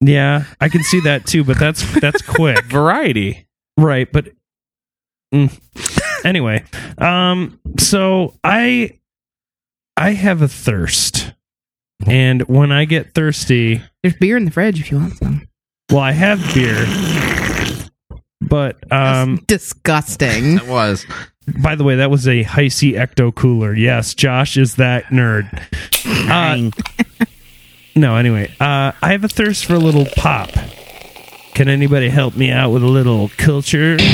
[0.00, 3.46] yeah i can see that too but that's that's quick Variety.
[3.78, 4.28] right but
[5.36, 6.24] mm.
[6.24, 6.64] anyway
[6.98, 8.98] um so i
[9.96, 11.32] i have a thirst
[12.06, 15.48] and when i get thirsty There's beer in the fridge if you want some.
[15.90, 16.84] well i have beer
[18.40, 20.56] but um Disgusting.
[20.56, 21.06] It was.
[21.62, 23.72] By the way, that was a Hi-C Ecto Cooler.
[23.74, 25.48] Yes, Josh is that nerd.
[26.28, 27.24] Uh,
[27.96, 30.50] no, anyway, uh, I have a thirst for a little pop.
[31.56, 33.96] Can anybody help me out with a little culture?
[33.98, 34.06] It's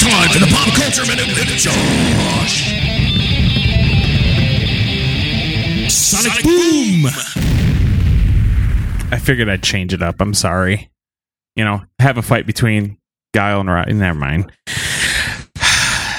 [0.00, 2.70] time for the Pop Culture Minute with Josh.
[5.92, 7.06] Sonic Boom!
[9.12, 10.20] I figured I'd change it up.
[10.20, 10.88] I'm sorry.
[11.56, 12.96] You know, have a fight between
[13.34, 13.98] Guile and Ryan.
[13.98, 14.52] Never mind.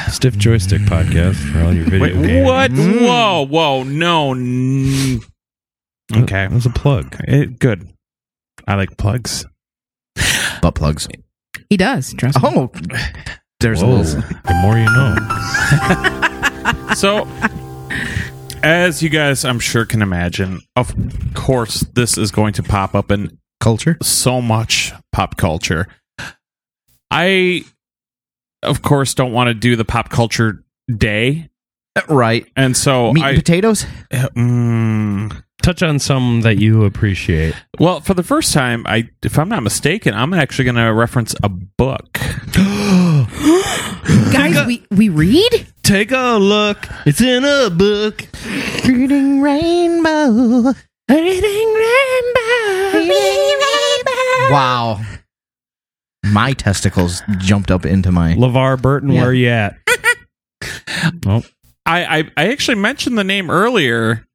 [0.09, 2.45] Stiff Joystick Podcast for all your video Wait, games.
[2.45, 2.71] what?
[2.73, 4.33] Whoa, whoa, no.
[4.33, 5.21] n-
[6.13, 7.15] Okay, That was a plug.
[7.21, 7.87] It- good.
[8.67, 9.45] I like plugs.
[10.61, 11.07] Butt plugs.
[11.69, 12.13] He does.
[12.13, 12.49] Trust me.
[12.53, 12.71] Oh,
[13.59, 13.97] there's a Whoa.
[13.97, 14.21] little.
[14.21, 16.27] The more you know.
[16.95, 17.25] So,
[18.63, 20.93] as you guys, I'm sure, can imagine, of
[21.33, 23.97] course, this is going to pop up in culture.
[24.01, 25.87] so much pop culture.
[27.09, 27.63] I,
[28.61, 30.63] of course, don't want to do the pop culture
[30.95, 31.49] day,
[32.09, 32.45] Right.
[32.55, 33.29] and so Meat I.
[33.29, 33.85] and potatoes.
[34.11, 37.53] Mm, Touch on some that you appreciate.
[37.79, 41.35] well, for the first time, I, if I'm not mistaken, I'm actually going to reference
[41.43, 42.13] a book.
[44.33, 45.67] Guys, we, we read?
[45.83, 46.77] Take a look.
[47.05, 48.23] It's in a book.
[48.87, 50.73] Reading rainbow.
[51.09, 52.41] Reading rainbow.
[54.51, 55.01] Wow.
[56.25, 58.33] My testicles jumped up into my.
[58.33, 59.21] LeVar Burton, Yeah.
[59.21, 59.77] where you at?
[61.27, 61.43] oh,
[61.85, 64.25] I, I, I actually mentioned the name earlier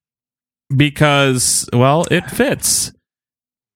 [0.75, 2.93] because, well, it fits.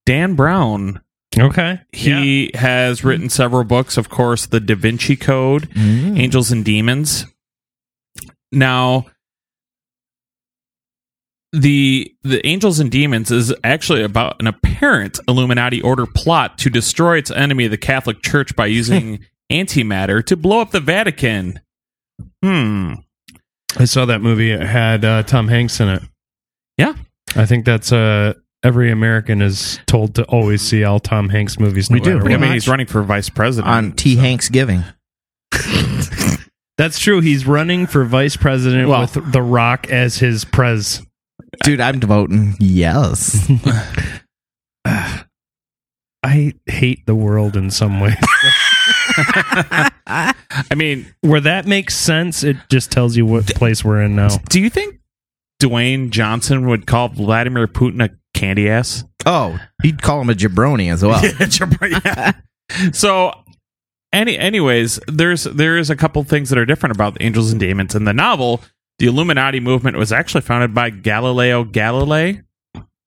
[0.06, 1.00] Dan Brown.
[1.38, 1.80] okay.
[1.92, 6.18] He has written several books, of course, The Da Vinci Code, Mm.
[6.18, 7.26] Angels and Demons.
[8.52, 9.06] Now,
[11.52, 17.18] the the Angels and Demons is actually about an apparent Illuminati order plot to destroy
[17.18, 21.60] its enemy, the Catholic Church, by using antimatter to blow up the Vatican.
[22.42, 22.94] Hmm.
[23.76, 24.50] I saw that movie.
[24.50, 26.02] It had uh, Tom Hanks in it.
[26.80, 26.94] Yeah.
[27.36, 31.90] I think that's uh, every American is told to always see all Tom Hanks movies.
[31.90, 32.18] No We do.
[32.18, 34.16] I mean, he's running for vice president On T.
[34.16, 34.82] Hanks giving.
[36.76, 37.20] That's true.
[37.20, 41.02] He's running for vice president Well- with The Rock as his prez.
[41.64, 43.50] Dude, I'm voting yes.
[46.22, 48.14] I hate the world in some ways.
[50.06, 50.34] I
[50.76, 54.28] mean, Where that makes sense, it just tells you what place we're in now.
[54.48, 54.99] do you think
[55.60, 59.04] Dwayne Johnson would call Vladimir Putin a candy ass?
[59.26, 61.20] Oh, he'd call him a jabroni as well.
[62.04, 62.32] Yeah.
[62.92, 63.32] So,
[64.12, 67.60] any anyways, there's there is a couple things that are different about the Angels and
[67.60, 68.62] Demons in the novel.
[68.98, 72.42] The Illuminati movement was actually founded by Galileo Galilei.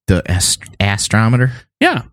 [0.07, 1.51] The ast- astrometer.
[1.79, 2.03] Yeah.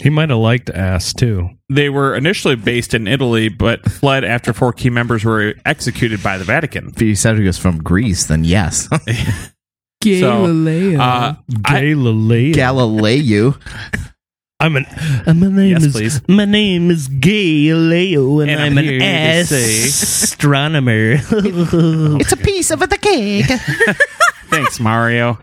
[0.00, 1.50] He might have liked ass too.
[1.68, 6.38] They were initially based in Italy, but fled after four key members were executed by
[6.38, 6.92] the Vatican.
[6.94, 8.88] If you said he was from Greece, then yes.
[10.02, 11.00] Galileo.
[11.00, 11.34] Uh,
[11.64, 12.54] I, Galileo.
[12.54, 13.54] Galileo.
[14.58, 14.86] I'm an.
[15.26, 15.92] Uh, my name Yes, is.
[15.92, 16.28] please.
[16.28, 21.14] My name is Galileo, and, And I'm, I'm an here astronomer.
[22.20, 23.46] It's a piece of the cake.
[24.48, 25.38] thanks, Mario.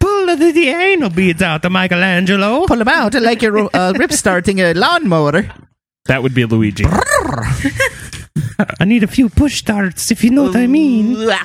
[0.00, 0.07] Pull
[0.38, 2.66] the, the anal beads out, the Michelangelo.
[2.66, 5.50] Pull them out like you're uh, rip starting a lawnmower.
[6.06, 6.84] That would be Luigi.
[8.80, 11.16] I need a few push starts, if you know what I mean.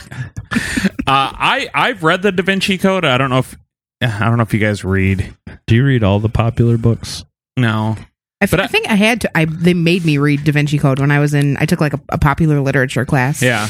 [1.05, 3.03] Uh, I I've read the Da Vinci Code.
[3.03, 3.57] I don't know if
[4.01, 5.35] I don't know if you guys read.
[5.67, 7.25] Do you read all the popular books?
[7.57, 7.97] No,
[8.43, 9.37] I, f- but I I- think I had to.
[9.37, 11.57] I they made me read Da Vinci Code when I was in.
[11.57, 13.41] I took like a, a popular literature class.
[13.41, 13.67] yeah.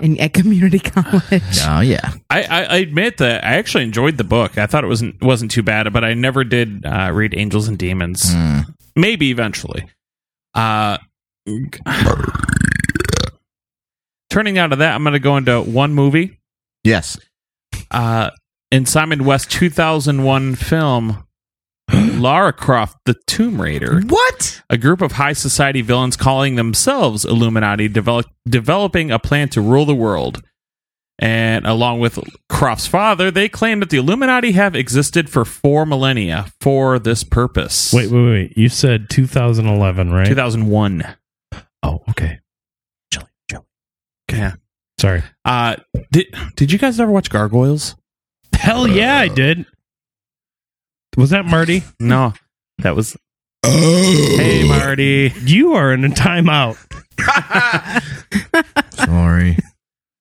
[0.00, 1.42] In, at community college.
[1.64, 2.12] Oh yeah.
[2.28, 4.58] I, I, I admit that I actually enjoyed the book.
[4.58, 7.78] I thought it wasn't wasn't too bad, but I never did uh, read Angels and
[7.78, 8.32] Demons.
[8.32, 8.60] Hmm.
[8.96, 9.86] Maybe eventually.
[10.54, 10.98] Uh,
[14.30, 16.38] turning out of that, I'm going to go into one movie.
[16.84, 17.18] Yes.
[17.90, 18.30] Uh,
[18.70, 21.25] in Simon West 2001 film,
[21.92, 24.00] Lara Croft, the Tomb Raider.
[24.06, 24.62] What?
[24.68, 29.84] a group of high society villains calling themselves Illuminati develop, developing a plan to rule
[29.84, 30.42] the world.
[31.18, 32.18] And along with
[32.50, 37.92] Croft's father, they claim that the Illuminati have existed for four millennia for this purpose.
[37.92, 38.58] Wait, wait, wait.
[38.58, 40.26] You said 2011, right?
[40.26, 41.16] 2001.
[41.82, 42.40] oh, okay.
[44.30, 44.54] Yeah.
[44.98, 45.22] Sorry.
[45.44, 45.76] Uh,
[46.10, 46.26] did
[46.56, 47.94] did you guys ever watch Gargoyles?
[48.52, 49.64] Hell yeah, I did.
[51.16, 51.82] Was that Marty?
[51.98, 52.34] No,
[52.78, 53.16] that was.
[53.64, 55.32] Hey, Marty.
[55.44, 56.76] You are in a timeout.
[58.92, 59.58] Sorry.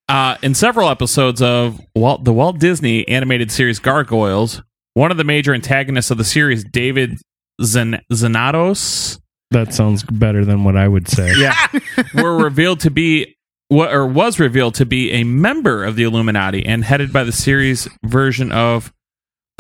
[0.08, 4.62] Uh, in several episodes of Walt, the Walt Disney animated series Gargoyles,
[4.94, 7.18] one of the major antagonists of the series, David
[7.62, 9.20] Zen- Xanatos,
[9.52, 11.34] That sounds better than what I would say.
[11.38, 11.56] yeah,
[12.16, 13.36] were revealed to be
[13.68, 17.32] what or was revealed to be a member of the Illuminati and headed by the
[17.32, 18.94] series version of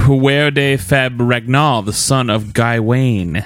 [0.05, 3.43] Peredur fab Ragnall, the son of Guy Wayne.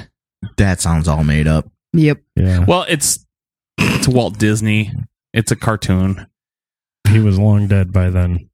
[0.58, 1.72] That sounds all made up.
[1.94, 2.22] Yep.
[2.36, 2.66] Yeah.
[2.66, 3.26] Well, it's
[3.78, 4.92] it's Walt Disney.
[5.34, 6.28] It's a cartoon.
[7.10, 8.50] He was long dead by then.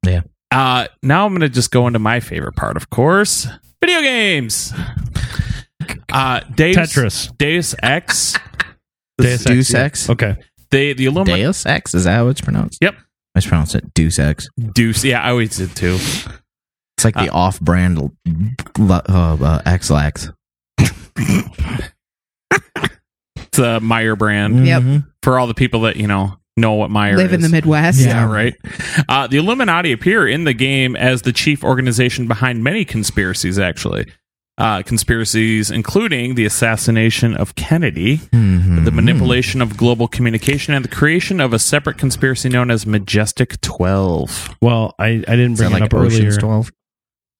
[0.50, 3.48] Uh, now I'm going to just go into my favorite part, of course
[3.86, 4.72] video games.
[6.12, 7.38] Uh, Deus, Tetris.
[7.38, 8.36] Deus Ex.
[9.18, 9.80] Deus Deus yeah.
[9.80, 10.10] Ex?
[10.10, 10.36] Okay.
[10.70, 11.42] They, the Illuminati.
[11.42, 11.94] Deus Ex?
[11.94, 12.78] Is that how it's pronounced?
[12.80, 12.96] Yep.
[13.34, 14.48] I just pronounce it Deus Ex.
[14.74, 15.04] Deuce.
[15.04, 15.98] Yeah, I always did too.
[16.96, 18.12] It's like the off-brand l-
[18.90, 20.30] uh, uh, Ex-Lax.
[20.78, 20.90] It's
[23.58, 24.82] a Meijer brand Yep.
[24.82, 25.06] Mhm.
[25.22, 27.16] for all the people that, you know, know what Meijer is.
[27.18, 28.00] Live in the Midwest.
[28.00, 28.54] Yeah, right.
[29.08, 34.06] Uh, the Illuminati appear in the game as the chief organization behind many conspiracies, actually.
[34.58, 38.86] Uh, conspiracies including the assassination of Kennedy, Mhm.
[38.86, 43.60] the manipulation of global communication, and the creation of a separate conspiracy known as Majestic
[43.60, 44.48] 12.
[44.62, 46.32] Well, I, I didn't bring it like up earlier.
[46.32, 46.72] 12?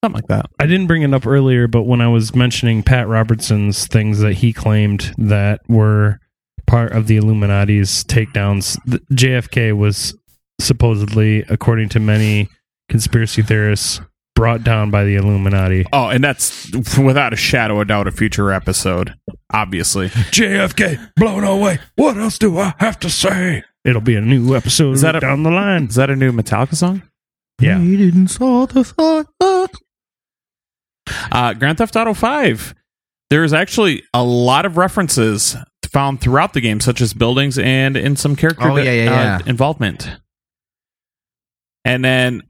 [0.06, 0.46] Something like that.
[0.60, 4.34] I didn't bring it up earlier, but when I was mentioning Pat Robertson's things that
[4.34, 6.20] he claimed that were
[6.66, 10.14] part of the Illuminati's takedowns, th- JFK was
[10.60, 12.48] supposedly, according to many
[12.88, 14.00] conspiracy theorists,
[14.34, 15.86] brought down by the Illuminati.
[15.92, 19.14] Oh, and that's without a shadow of doubt a future episode,
[19.52, 20.08] obviously.
[20.10, 21.78] JFK blown away.
[21.96, 23.64] What else do I have to say?
[23.84, 25.84] It'll be a new episode Is that a- down the line.
[25.86, 27.02] Is that a new Metallica song?
[27.60, 27.78] Yeah.
[27.78, 29.26] We didn't saw the thought.
[31.36, 32.74] Uh, Grand Theft Auto 5.
[33.28, 35.54] There's actually a lot of references
[35.92, 39.14] found throughout the game, such as buildings and in some character Oh, yeah, yeah, uh,
[39.14, 39.38] yeah.
[39.46, 40.10] involvement.
[41.84, 42.42] And then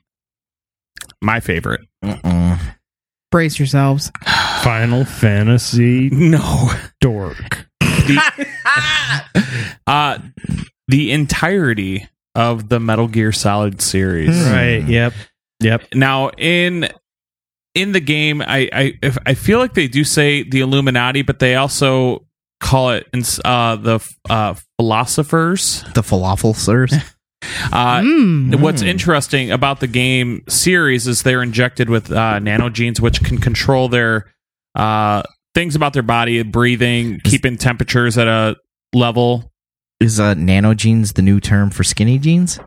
[1.22, 1.80] my favorite.
[2.04, 2.58] Uh-uh.
[3.30, 4.10] Brace yourselves.
[4.62, 6.70] Final Fantasy No.
[7.00, 7.66] dork.
[7.80, 8.20] The,
[9.86, 10.18] uh,
[10.88, 14.38] the entirety of the Metal Gear Solid series.
[14.48, 14.84] Right.
[14.86, 15.12] Yep.
[15.60, 15.94] Yep.
[15.94, 16.88] Now in
[17.76, 21.38] in the game, I I if, I feel like they do say the Illuminati, but
[21.38, 22.26] they also
[22.58, 23.06] call it
[23.44, 25.84] uh, the uh, philosophers.
[25.94, 26.92] The falafel sirs.
[27.70, 28.60] Uh, Mm.
[28.60, 33.88] What's interesting about the game series is they're injected with uh, nanogenes, which can control
[33.88, 34.32] their
[34.74, 35.22] uh,
[35.54, 38.56] things about their body, breathing, keeping temperatures at a
[38.94, 39.52] level.
[40.00, 42.58] Is uh, nanogenes the new term for skinny jeans?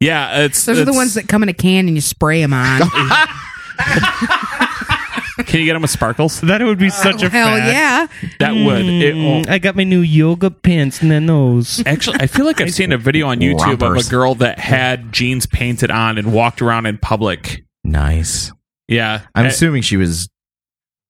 [0.00, 2.54] Yeah, it's Those are the ones that come in a can and you spray them
[2.54, 2.82] on.
[5.46, 6.40] Can you get them with sparkles?
[6.42, 7.72] That would be such a Hell fad.
[7.72, 8.06] yeah.
[8.38, 8.84] That would.
[8.84, 11.82] It, Mm, I got my new yoga pants nanos.
[11.86, 14.08] Actually, I feel like I've seen a video on YouTube of Rompers.
[14.08, 17.64] a girl that had jeans painted on and walked around in public.
[17.82, 18.52] Nice.
[18.88, 20.28] Yeah, I'm Uh, assuming she was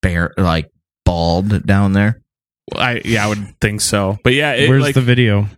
[0.02, 0.70] bare, like
[1.04, 2.20] bald down there.
[2.74, 4.18] I yeah, I would think so.
[4.24, 5.48] But yeah, it, Where's like the video?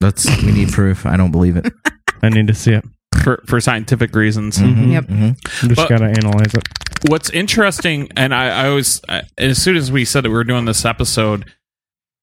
[0.00, 1.06] That's we need proof.
[1.06, 1.72] I don't believe it.
[2.22, 2.84] I need to see it.
[3.22, 4.58] For for scientific reasons.
[4.58, 5.04] Mhm, Yep.
[5.06, 5.36] mhm.
[5.62, 6.68] I just But- gotta analyze it.
[7.08, 10.44] what's interesting, and I, I was uh, as soon as we said that we were
[10.44, 11.44] doing this episode,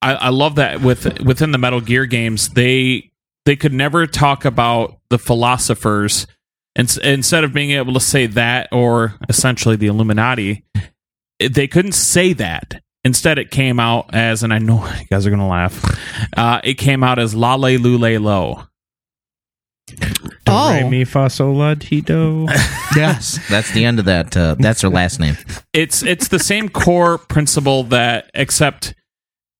[0.02, 3.12] I, I love that with within the Metal Gear games, they
[3.46, 6.28] they could never talk about the philosophers,
[6.76, 10.64] and instead of being able to say that or essentially the Illuminati,
[11.40, 12.82] it- they couldn't say that.
[13.04, 15.84] Instead, it came out as, and I know you guys are gonna laugh.
[16.38, 18.68] Uh, it came out as La Le Lule Lo.
[20.00, 20.74] Do Oh.
[20.74, 22.46] re mi fa sol la ti do.
[22.96, 24.36] Yes, that's the end of that.
[24.36, 25.38] Uh, that's her last name.
[25.74, 28.94] it's it's the same core principle that except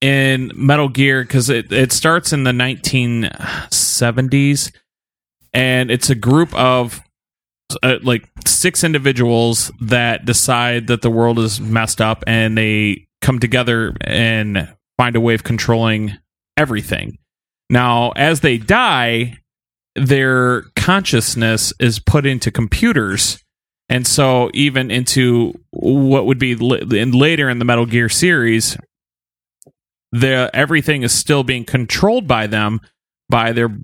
[0.02, 4.72] in Metal Gear because it it starts in the 1970s
[5.54, 7.02] and it's a group of
[7.84, 13.40] uh, like six individuals that decide that the world is messed up and they come
[13.40, 14.68] together and
[14.98, 16.18] find a way of controlling
[16.58, 17.18] everything.
[17.70, 19.38] Now, as they die,
[19.96, 23.42] their consciousness is put into computers
[23.92, 28.78] and so even into what would be in later in the Metal Gear series,
[30.14, 32.80] the everything is still being controlled by them
[33.28, 33.78] by their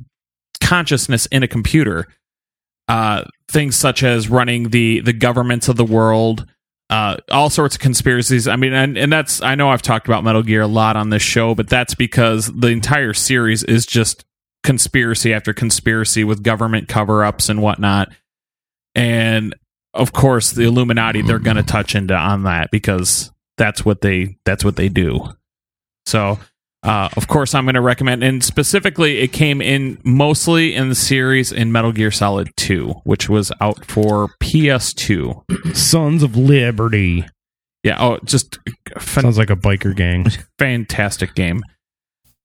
[0.63, 2.07] consciousness in a computer.
[2.87, 6.45] Uh, things such as running the the governments of the world,
[6.89, 8.47] uh, all sorts of conspiracies.
[8.47, 11.09] I mean, and, and that's I know I've talked about Metal Gear a lot on
[11.09, 14.23] this show, but that's because the entire series is just
[14.67, 18.09] conspiracy after conspiracy with government cover ups and whatnot.
[18.93, 19.55] And
[19.93, 24.37] of course, the Illuminati they're going to touch into on that because that's what they
[24.43, 25.21] that's what they do.
[26.05, 26.37] So,
[26.83, 30.95] uh, of course, I'm going to recommend, and specifically, it came in mostly in the
[30.95, 35.75] series in Metal Gear Solid 2, which was out for PS2.
[35.75, 37.25] Sons of Liberty.
[37.83, 38.59] Yeah, oh, just
[38.97, 40.25] fan- Sounds like a biker gang.
[40.59, 41.63] fantastic game.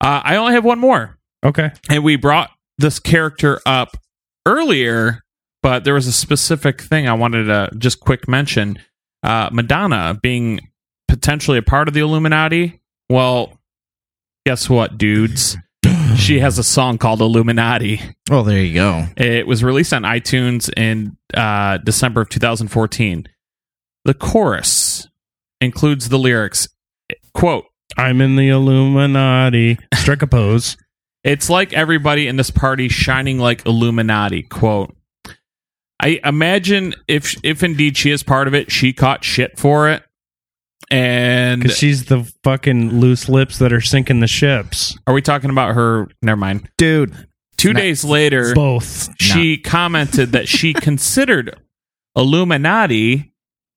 [0.01, 1.19] Uh, I only have one more.
[1.45, 1.71] Okay.
[1.89, 3.97] and we brought this character up
[4.47, 5.23] earlier,
[5.63, 8.79] but there was a specific thing I wanted to just quick mention.
[9.23, 10.61] Uh, Madonna being
[11.09, 12.81] potentially a part of the Illuminati.
[13.09, 13.61] Well,
[14.47, 15.57] guess what, dudes?
[16.17, 18.01] she has a song called Illuminati.
[18.31, 19.07] Oh, there you go.
[19.17, 23.29] It was released on iTunes in uh, December of 2014.
[24.05, 25.07] The chorus
[25.61, 26.69] includes the lyrics,
[27.35, 27.67] quote,
[27.97, 29.79] I'm in the Illuminati.
[29.95, 30.77] Strike a pose.
[31.25, 34.43] It's like everybody in this party shining like Illuminati.
[34.43, 34.95] Quote.
[36.01, 40.03] I imagine if if indeed she is part of it, she caught shit for it.
[40.91, 44.99] And Because she's the fucking loose lips that are sinking the ships.
[45.07, 46.09] are we talking about her?
[46.23, 46.69] Never mind.
[46.77, 47.15] Dude.
[47.57, 49.11] Two Not- days later, Both.
[49.21, 51.57] she commented that she considered
[52.17, 53.33] Illuminati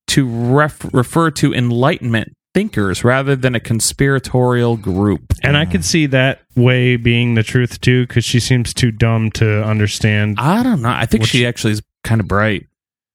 [0.08, 5.34] to ref- refer to Enlightenment thinkers rather than a conspiratorial group.
[5.42, 9.30] And I could see that way being the truth too, because she seems too dumb
[9.32, 10.36] to understand.
[10.38, 10.88] I don't know.
[10.88, 12.66] I think Which- she actually is kind of bright.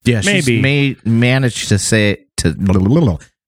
[0.04, 0.62] Yeah, she's Maybe.
[0.62, 2.56] made, managed to say to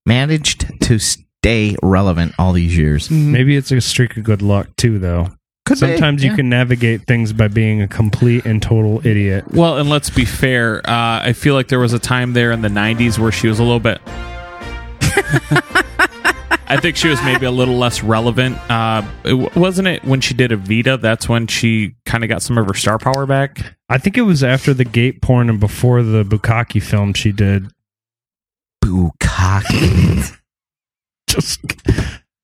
[0.08, 3.12] managed to stay relevant all these years.
[3.12, 5.30] Maybe it's a streak of good luck too, though.
[5.68, 9.46] Could be, Sometimes you can navigate things by being a complete and total idiot.
[9.52, 10.80] Well, and let's be fair.
[10.90, 13.60] Uh, I feel like there was a time there in the '90s where she was
[13.60, 14.02] a little bit.
[16.66, 18.58] I think she was maybe a little less relevant.
[18.70, 21.00] Uh, it- wasn't it when she did Evita?
[21.00, 23.76] That's when she kind of got some of her star power back.
[23.90, 27.72] I think it was after the gate porn and before the Bukkake film she did.
[28.84, 30.40] Bukkake.
[31.28, 31.60] Just,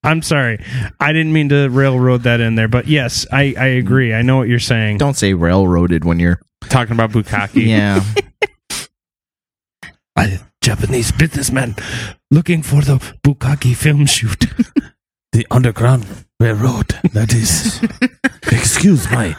[0.04, 0.64] I'm sorry,
[1.00, 4.14] I didn't mean to railroad that in there, but yes, I I agree.
[4.16, 4.98] I know what you're saying.
[4.98, 6.40] Don't say railroaded when you're.
[6.70, 7.66] Talking about Bukkake.
[7.66, 8.04] Yeah.
[10.18, 11.76] A Japanese businessman
[12.32, 14.46] looking for the Bukkake film shoot.
[15.32, 16.08] The Underground
[16.40, 17.80] Railroad, that is.
[18.52, 19.36] Excuse my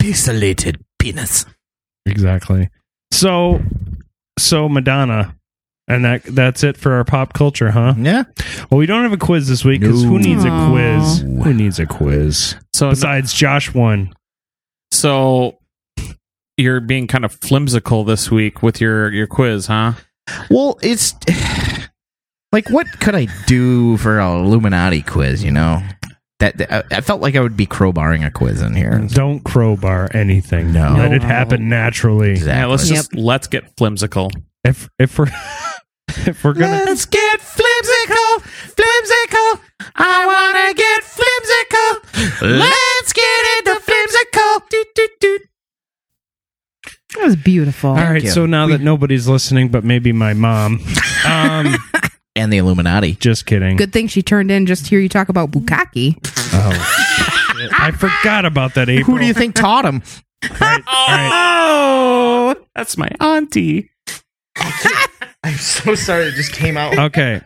[0.00, 1.46] pixelated penis.
[2.06, 2.70] exactly.
[3.10, 3.60] So,
[4.38, 5.34] so Madonna,
[5.88, 7.94] and that that's it for our pop culture, huh?
[7.98, 8.22] Yeah.
[8.70, 10.24] Well, we don't have a quiz this week because who No.
[10.28, 11.20] needs a quiz?
[11.44, 12.54] Who needs a quiz?
[12.72, 14.14] So, Besides Josh won.
[14.92, 15.58] so
[16.56, 19.94] you're being kind of flimsical this week with your your quiz, huh?
[20.50, 21.14] Well, it's
[22.52, 25.42] like what could I do for an Illuminati quiz?
[25.44, 25.82] You know,
[26.38, 28.98] that, that- I, I felt like I would be crowbarring a quiz in here.
[29.12, 30.72] Don't crowbar anything.
[30.72, 30.94] No.
[30.96, 32.30] Let it happen naturally.
[32.32, 32.52] Exactly.
[32.60, 34.30] Yeah, let's just let's get flimsical.
[34.64, 35.26] If if we're
[36.08, 38.42] if we're gonna Let's get flimsicle,
[38.76, 39.60] flimsicle.
[39.96, 42.58] I wanna get flimsicle.
[42.58, 44.68] Let's get into flimsicle.
[44.68, 45.42] Doot, doot, doot.
[47.14, 47.90] That was beautiful.
[47.90, 48.30] All right, you.
[48.30, 50.80] so now that nobody's listening, but maybe my mom,
[51.26, 51.76] um,
[52.36, 53.14] and the Illuminati.
[53.16, 53.76] Just kidding.
[53.76, 56.16] Good thing she turned in just to hear you talk about Bukkake.
[56.54, 57.80] Oh, shit.
[57.80, 58.88] I forgot about that.
[58.88, 59.16] April.
[59.16, 60.02] Who do you think taught him?
[60.50, 61.30] All right, all right.
[61.32, 63.90] Oh, that's my auntie.
[65.44, 66.24] I'm so sorry.
[66.24, 66.98] It just came out.
[66.98, 67.40] Okay.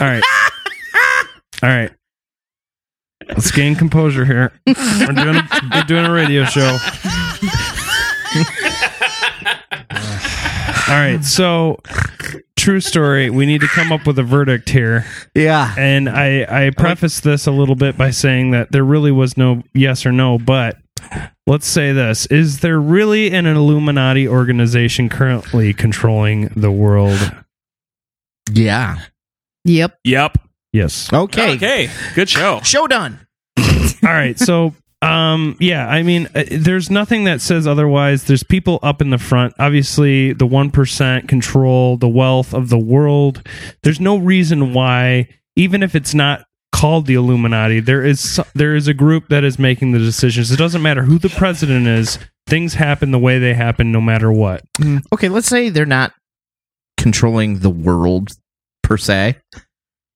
[0.00, 0.22] All right.
[1.62, 1.90] All right.
[3.26, 4.52] Let's gain composure here.
[4.66, 4.74] We're
[5.12, 6.78] doing a, we're doing a radio show.
[10.88, 11.22] All right.
[11.22, 11.80] So,
[12.56, 13.28] true story.
[13.28, 15.04] We need to come up with a verdict here.
[15.34, 15.74] Yeah.
[15.76, 19.62] And I, I preface this a little bit by saying that there really was no
[19.74, 20.78] yes or no, but
[21.46, 22.24] let's say this.
[22.26, 27.18] Is there really an Illuminati organization currently controlling the world?
[28.50, 29.00] Yeah.
[29.64, 29.98] Yep.
[30.04, 30.38] Yep.
[30.72, 31.12] Yes.
[31.12, 31.56] Okay.
[31.56, 31.90] Okay.
[32.14, 32.60] Good show.
[32.62, 33.26] Show done.
[33.58, 33.64] All
[34.02, 34.38] right.
[34.38, 38.24] So, um, yeah, I mean, uh, there's nothing that says otherwise.
[38.24, 39.54] There's people up in the front.
[39.58, 43.46] Obviously, the 1% control the wealth of the world.
[43.82, 48.88] There's no reason why, even if it's not called the Illuminati, there is there is
[48.88, 50.50] a group that is making the decisions.
[50.50, 52.18] It doesn't matter who the president is.
[52.48, 54.62] Things happen the way they happen, no matter what.
[55.12, 56.12] Okay, let's say they're not
[56.96, 58.30] controlling the world
[58.82, 59.36] per se.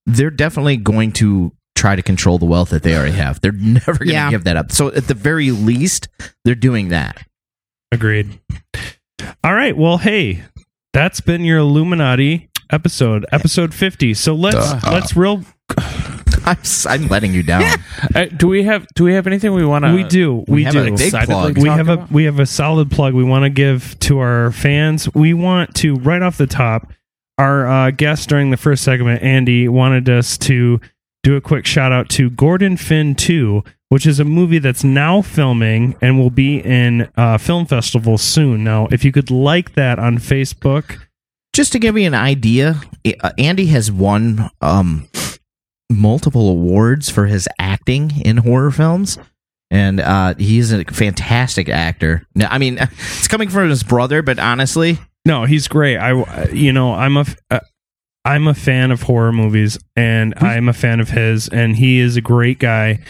[0.06, 1.52] They're definitely going to
[1.82, 3.40] try to control the wealth that they already have.
[3.40, 4.30] They're never going to Yeah.
[4.30, 4.70] give that up.
[4.70, 6.06] So at the very least,
[6.44, 7.26] they're doing that.
[7.90, 8.38] Agreed.
[9.42, 9.76] All right.
[9.76, 10.44] Well, hey,
[10.92, 14.14] that's been your Illuminati episode, episode 50.
[14.14, 15.44] So let's let's real
[16.44, 17.64] I'm, s- I'm letting you down.
[18.14, 19.94] Uh, do we have Do we have anything we want to?
[19.94, 21.56] we do we, we have do a big plug.
[21.56, 22.10] we talk have a about?
[22.10, 25.94] we have a solid plug we want to give to our fans we want to
[25.96, 26.92] right off the top
[27.38, 30.80] our uh, guest during the first segment andy wanted us to
[31.22, 35.20] do a quick shout out to gordon finn 2 which is a movie that's now
[35.22, 39.98] filming and will be in uh, film festival soon now if you could like that
[39.98, 40.98] on facebook
[41.54, 42.80] Just to give you an idea,
[43.20, 45.06] uh, Andy has won um,
[45.90, 49.18] multiple awards for his acting in horror films.
[49.70, 52.26] And uh, he's a fantastic actor.
[52.34, 55.98] Now, I mean, it's coming from his brother, but honestly, No, he's great.
[55.98, 57.60] I, you know, I'm a, uh,
[58.24, 62.16] I'm a fan of horror movies, and I'm a fan of his, and he is
[62.16, 63.00] a great guy.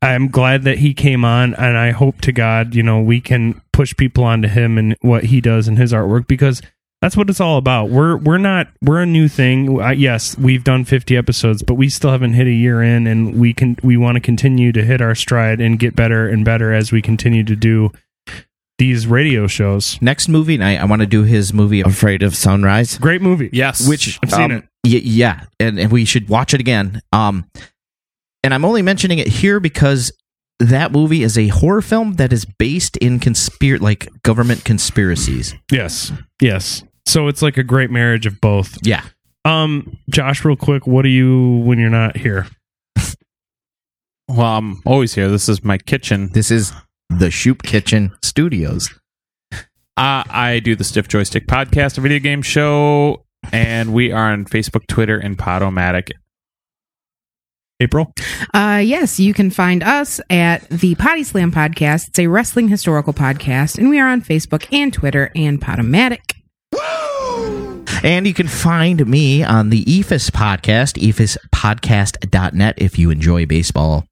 [0.00, 3.60] I'm glad that he came on, and I hope to God, you know, we can
[3.72, 6.62] push people onto him and what he does in his artwork because
[7.00, 7.88] that's what it's all about.
[7.88, 9.80] We're we're not we're a new thing.
[9.80, 13.40] Uh, yes, we've done 50 episodes, but we still haven't hit a year in, and
[13.40, 16.72] we can we want to continue to hit our stride and get better and better
[16.72, 17.90] as we continue to do
[18.80, 20.00] these radio shows.
[20.02, 22.98] next movie night, I want to do his movie Afraid of Sunrise.
[22.98, 23.50] Great movie.
[23.52, 23.86] Yes.
[23.86, 24.64] which I've seen um, it.
[24.84, 27.00] y- yeah, and, and we should watch it again.
[27.12, 27.44] Um,
[28.42, 30.10] and I'm only mentioning it here because
[30.58, 35.54] that movie is a horror film that is based in conspir like government conspiracies.
[35.70, 36.10] Yes.
[36.40, 36.82] Yes.
[37.06, 38.78] So it's like a great marriage of both.
[38.82, 39.02] Yeah,
[39.44, 42.46] Um, Josh, real quick, what do you when you're not here?
[44.28, 45.28] Well, I'm always here.
[45.28, 46.30] This is my kitchen.
[46.32, 46.72] this is
[47.10, 48.88] the Shoop Kitchen Studios.
[49.52, 54.46] Uh, I do the Stiff Joystick Podcast, a video game show, and we are on
[54.46, 56.12] Facebook, Twitter, and Podomatic.
[57.80, 58.12] April?
[58.54, 62.08] Uh, yes, you can find us at the Potty Slam Podcast.
[62.08, 66.36] It's a wrestling historical podcast, and we are on Facebook and Twitter and Podomatic.
[68.02, 74.06] And you can find me on the EFIS podcast, E ephispodcast.net, if you enjoy baseball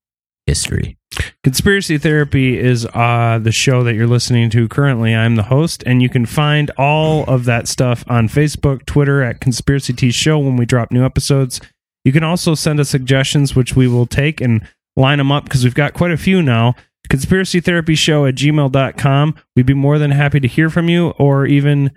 [0.49, 0.97] history.
[1.45, 5.15] Conspiracy Therapy is uh, the show that you're listening to currently.
[5.15, 9.41] I'm the host, and you can find all of that stuff on Facebook, Twitter at
[9.41, 11.61] Conspiracy T Show when we drop new episodes.
[12.05, 15.65] You can also send us suggestions, which we will take and line them up because
[15.65, 16.75] we've got quite a few now.
[17.11, 19.35] Conspiracy Therapy Show at gmail.com.
[19.55, 21.91] We'd be more than happy to hear from you or even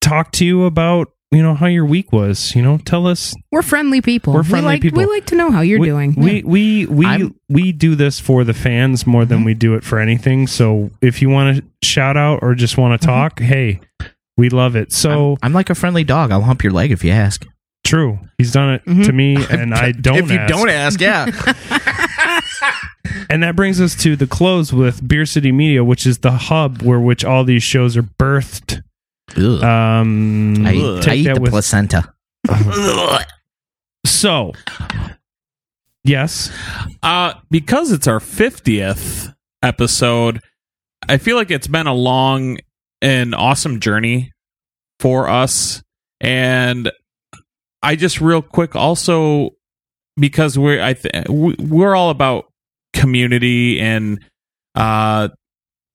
[0.00, 2.54] talk to you about, you know, how your week was.
[2.54, 4.34] You know, tell us We're friendly people.
[4.34, 4.98] We're friendly we like, people.
[4.98, 6.14] We like to know how you're we, doing.
[6.16, 6.42] We Yeah.
[6.44, 9.46] we we I'm- we do this for the fans more than mm-hmm.
[9.46, 10.46] we do it for anything.
[10.46, 13.16] So if you want to shout out or just want to mm-hmm.
[13.16, 13.80] talk, hey,
[14.36, 14.92] we love it.
[14.92, 16.32] So I'm, I'm like a friendly dog.
[16.32, 17.46] I'll hump your leg if you ask.
[17.84, 19.02] true, he's done it mm-hmm.
[19.02, 20.18] to me, and I don't.
[20.18, 20.52] if you ask.
[20.52, 21.26] don't ask, yeah.
[23.30, 26.82] and that brings us to the close with Beer City Media, which is the hub
[26.82, 28.82] where which all these shows are birthed.
[29.36, 29.62] Ugh.
[29.62, 30.70] Um, I,
[31.06, 32.12] I eat the with placenta.
[34.06, 34.52] so.
[36.02, 36.50] Yes,
[37.02, 40.40] Uh, because it's our 50th episode,
[41.06, 42.56] I feel like it's been a long
[43.02, 44.32] and awesome journey
[44.98, 45.82] for us.
[46.20, 46.90] And
[47.82, 49.50] I just real quick also
[50.16, 52.46] because we're I th- we're all about
[52.92, 54.22] community and
[54.74, 55.28] uh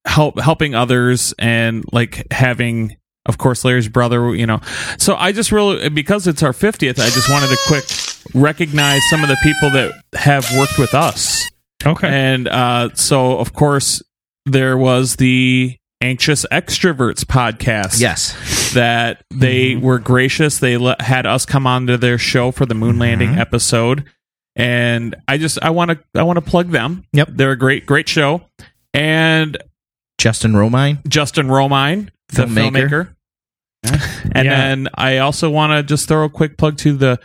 [0.05, 2.95] help helping others and like having
[3.25, 4.35] of course, Larry's brother.
[4.35, 4.61] You know,
[4.97, 7.85] so I just really because it's our fiftieth, I just wanted to quick
[8.33, 11.49] recognize some of the people that have worked with us.
[11.85, 12.07] Okay.
[12.07, 14.01] And uh, so, of course,
[14.45, 17.99] there was the Anxious Extroverts podcast.
[17.99, 18.73] Yes.
[18.73, 20.59] That they were gracious.
[20.59, 24.05] They let, had us come on to their show for the moon landing episode.
[24.55, 27.05] And I just I want to I want to plug them.
[27.13, 27.29] Yep.
[27.31, 28.41] They're a great great show.
[28.93, 29.57] And
[30.17, 31.05] Justin Romine.
[31.07, 32.89] Justin Romine, the Filmmaker.
[32.89, 33.14] filmmaker.
[34.35, 34.57] And Yeah.
[34.57, 37.19] then I also want to just throw a quick plug to the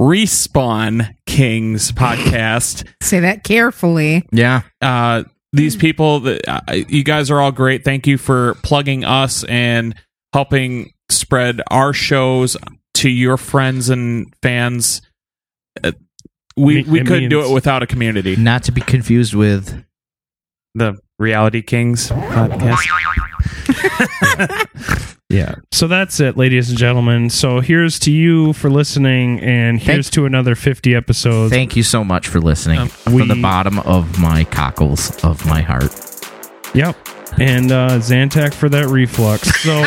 [0.00, 4.26] Respawn Kings podcast Say that carefully.
[4.32, 4.62] Yeah.
[4.80, 7.84] uh, these people that uh, you guys are all great.
[7.84, 9.94] Thank you for plugging us and
[10.32, 12.56] helping spread our shows
[12.94, 15.02] to your friends and fans.
[15.84, 15.92] Uh,
[16.56, 18.34] we Me- we it couldn't do it without a community.
[18.36, 19.84] Not to be confused with
[20.74, 22.78] The Reality Kings podcast.
[25.32, 25.56] Yeah.
[25.72, 27.30] So that's it, ladies and gentlemen.
[27.30, 31.52] So here's to you for listening, and here's to another 50 episodes.
[31.52, 35.62] Thank you so much for listening Um, from the bottom of my cockles of my
[35.62, 35.90] heart.
[36.74, 36.96] Yep.
[37.40, 39.48] And uh, Zantac for that reflux.
[39.62, 39.72] So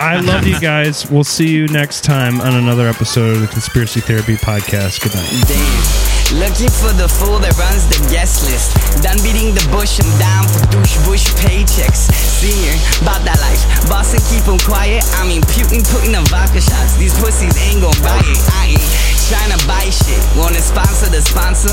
[0.00, 1.10] I love you guys.
[1.10, 5.02] We'll see you next time on another episode of the Conspiracy Therapy Podcast.
[5.02, 5.44] Good night.
[5.48, 6.23] Damn.
[6.34, 8.74] Looking for the fool that runs the guest list.
[9.06, 12.10] Done beating the bush, I'm down for douche bush paychecks.
[12.10, 12.74] Senior,
[13.06, 13.62] bout that life.
[13.86, 15.06] Boss and keep 'em quiet.
[15.22, 16.98] I'm imputing, putting the vodka shots.
[16.98, 18.38] These pussies ain't gon' buy it.
[18.58, 18.90] I ain't
[19.30, 20.18] trying to buy shit.
[20.34, 21.70] Wanna sponsor the sponsor?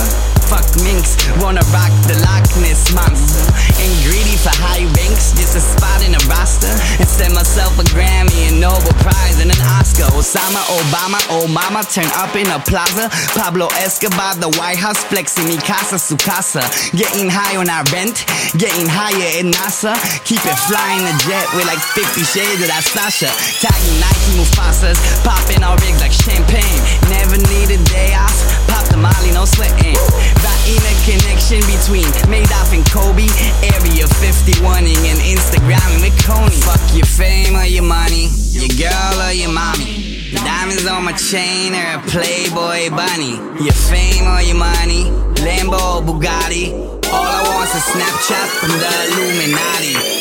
[0.51, 1.15] Fuck minks.
[1.39, 3.39] Wanna rock the Loch Ness monster.
[3.79, 6.67] Ain't greedy for high ranks, just a spot in a roster.
[6.99, 10.11] And send myself a Grammy, a Nobel Prize, and an Oscar.
[10.11, 13.07] Osama, Obama, oh mama, turn up in a plaza.
[13.31, 16.59] Pablo Escobar, the White House, flexing mi casa, su casa.
[16.91, 18.27] Getting high on our rent,
[18.59, 19.95] getting higher in NASA.
[20.27, 23.31] Keep it flying a jet with like 50 shades of that Sasha.
[23.63, 26.81] Tagging Nike Mufasas, popping our rigs like champagne.
[27.07, 28.35] Never need a day off,
[28.67, 29.97] pop molly, no sweating.
[30.45, 33.25] Writing a connection between Madoff and Kobe.
[33.65, 36.61] Area 51ing and Instagramming with Coney.
[36.61, 40.29] Fuck your fame or your money, your girl or your mommy.
[40.31, 43.35] Diamonds on my chain or a Playboy bunny.
[43.59, 45.09] Your fame or your money,
[45.41, 46.71] Lambo or Bugatti.
[47.11, 50.20] All I want's a Snapchat from the Illuminati.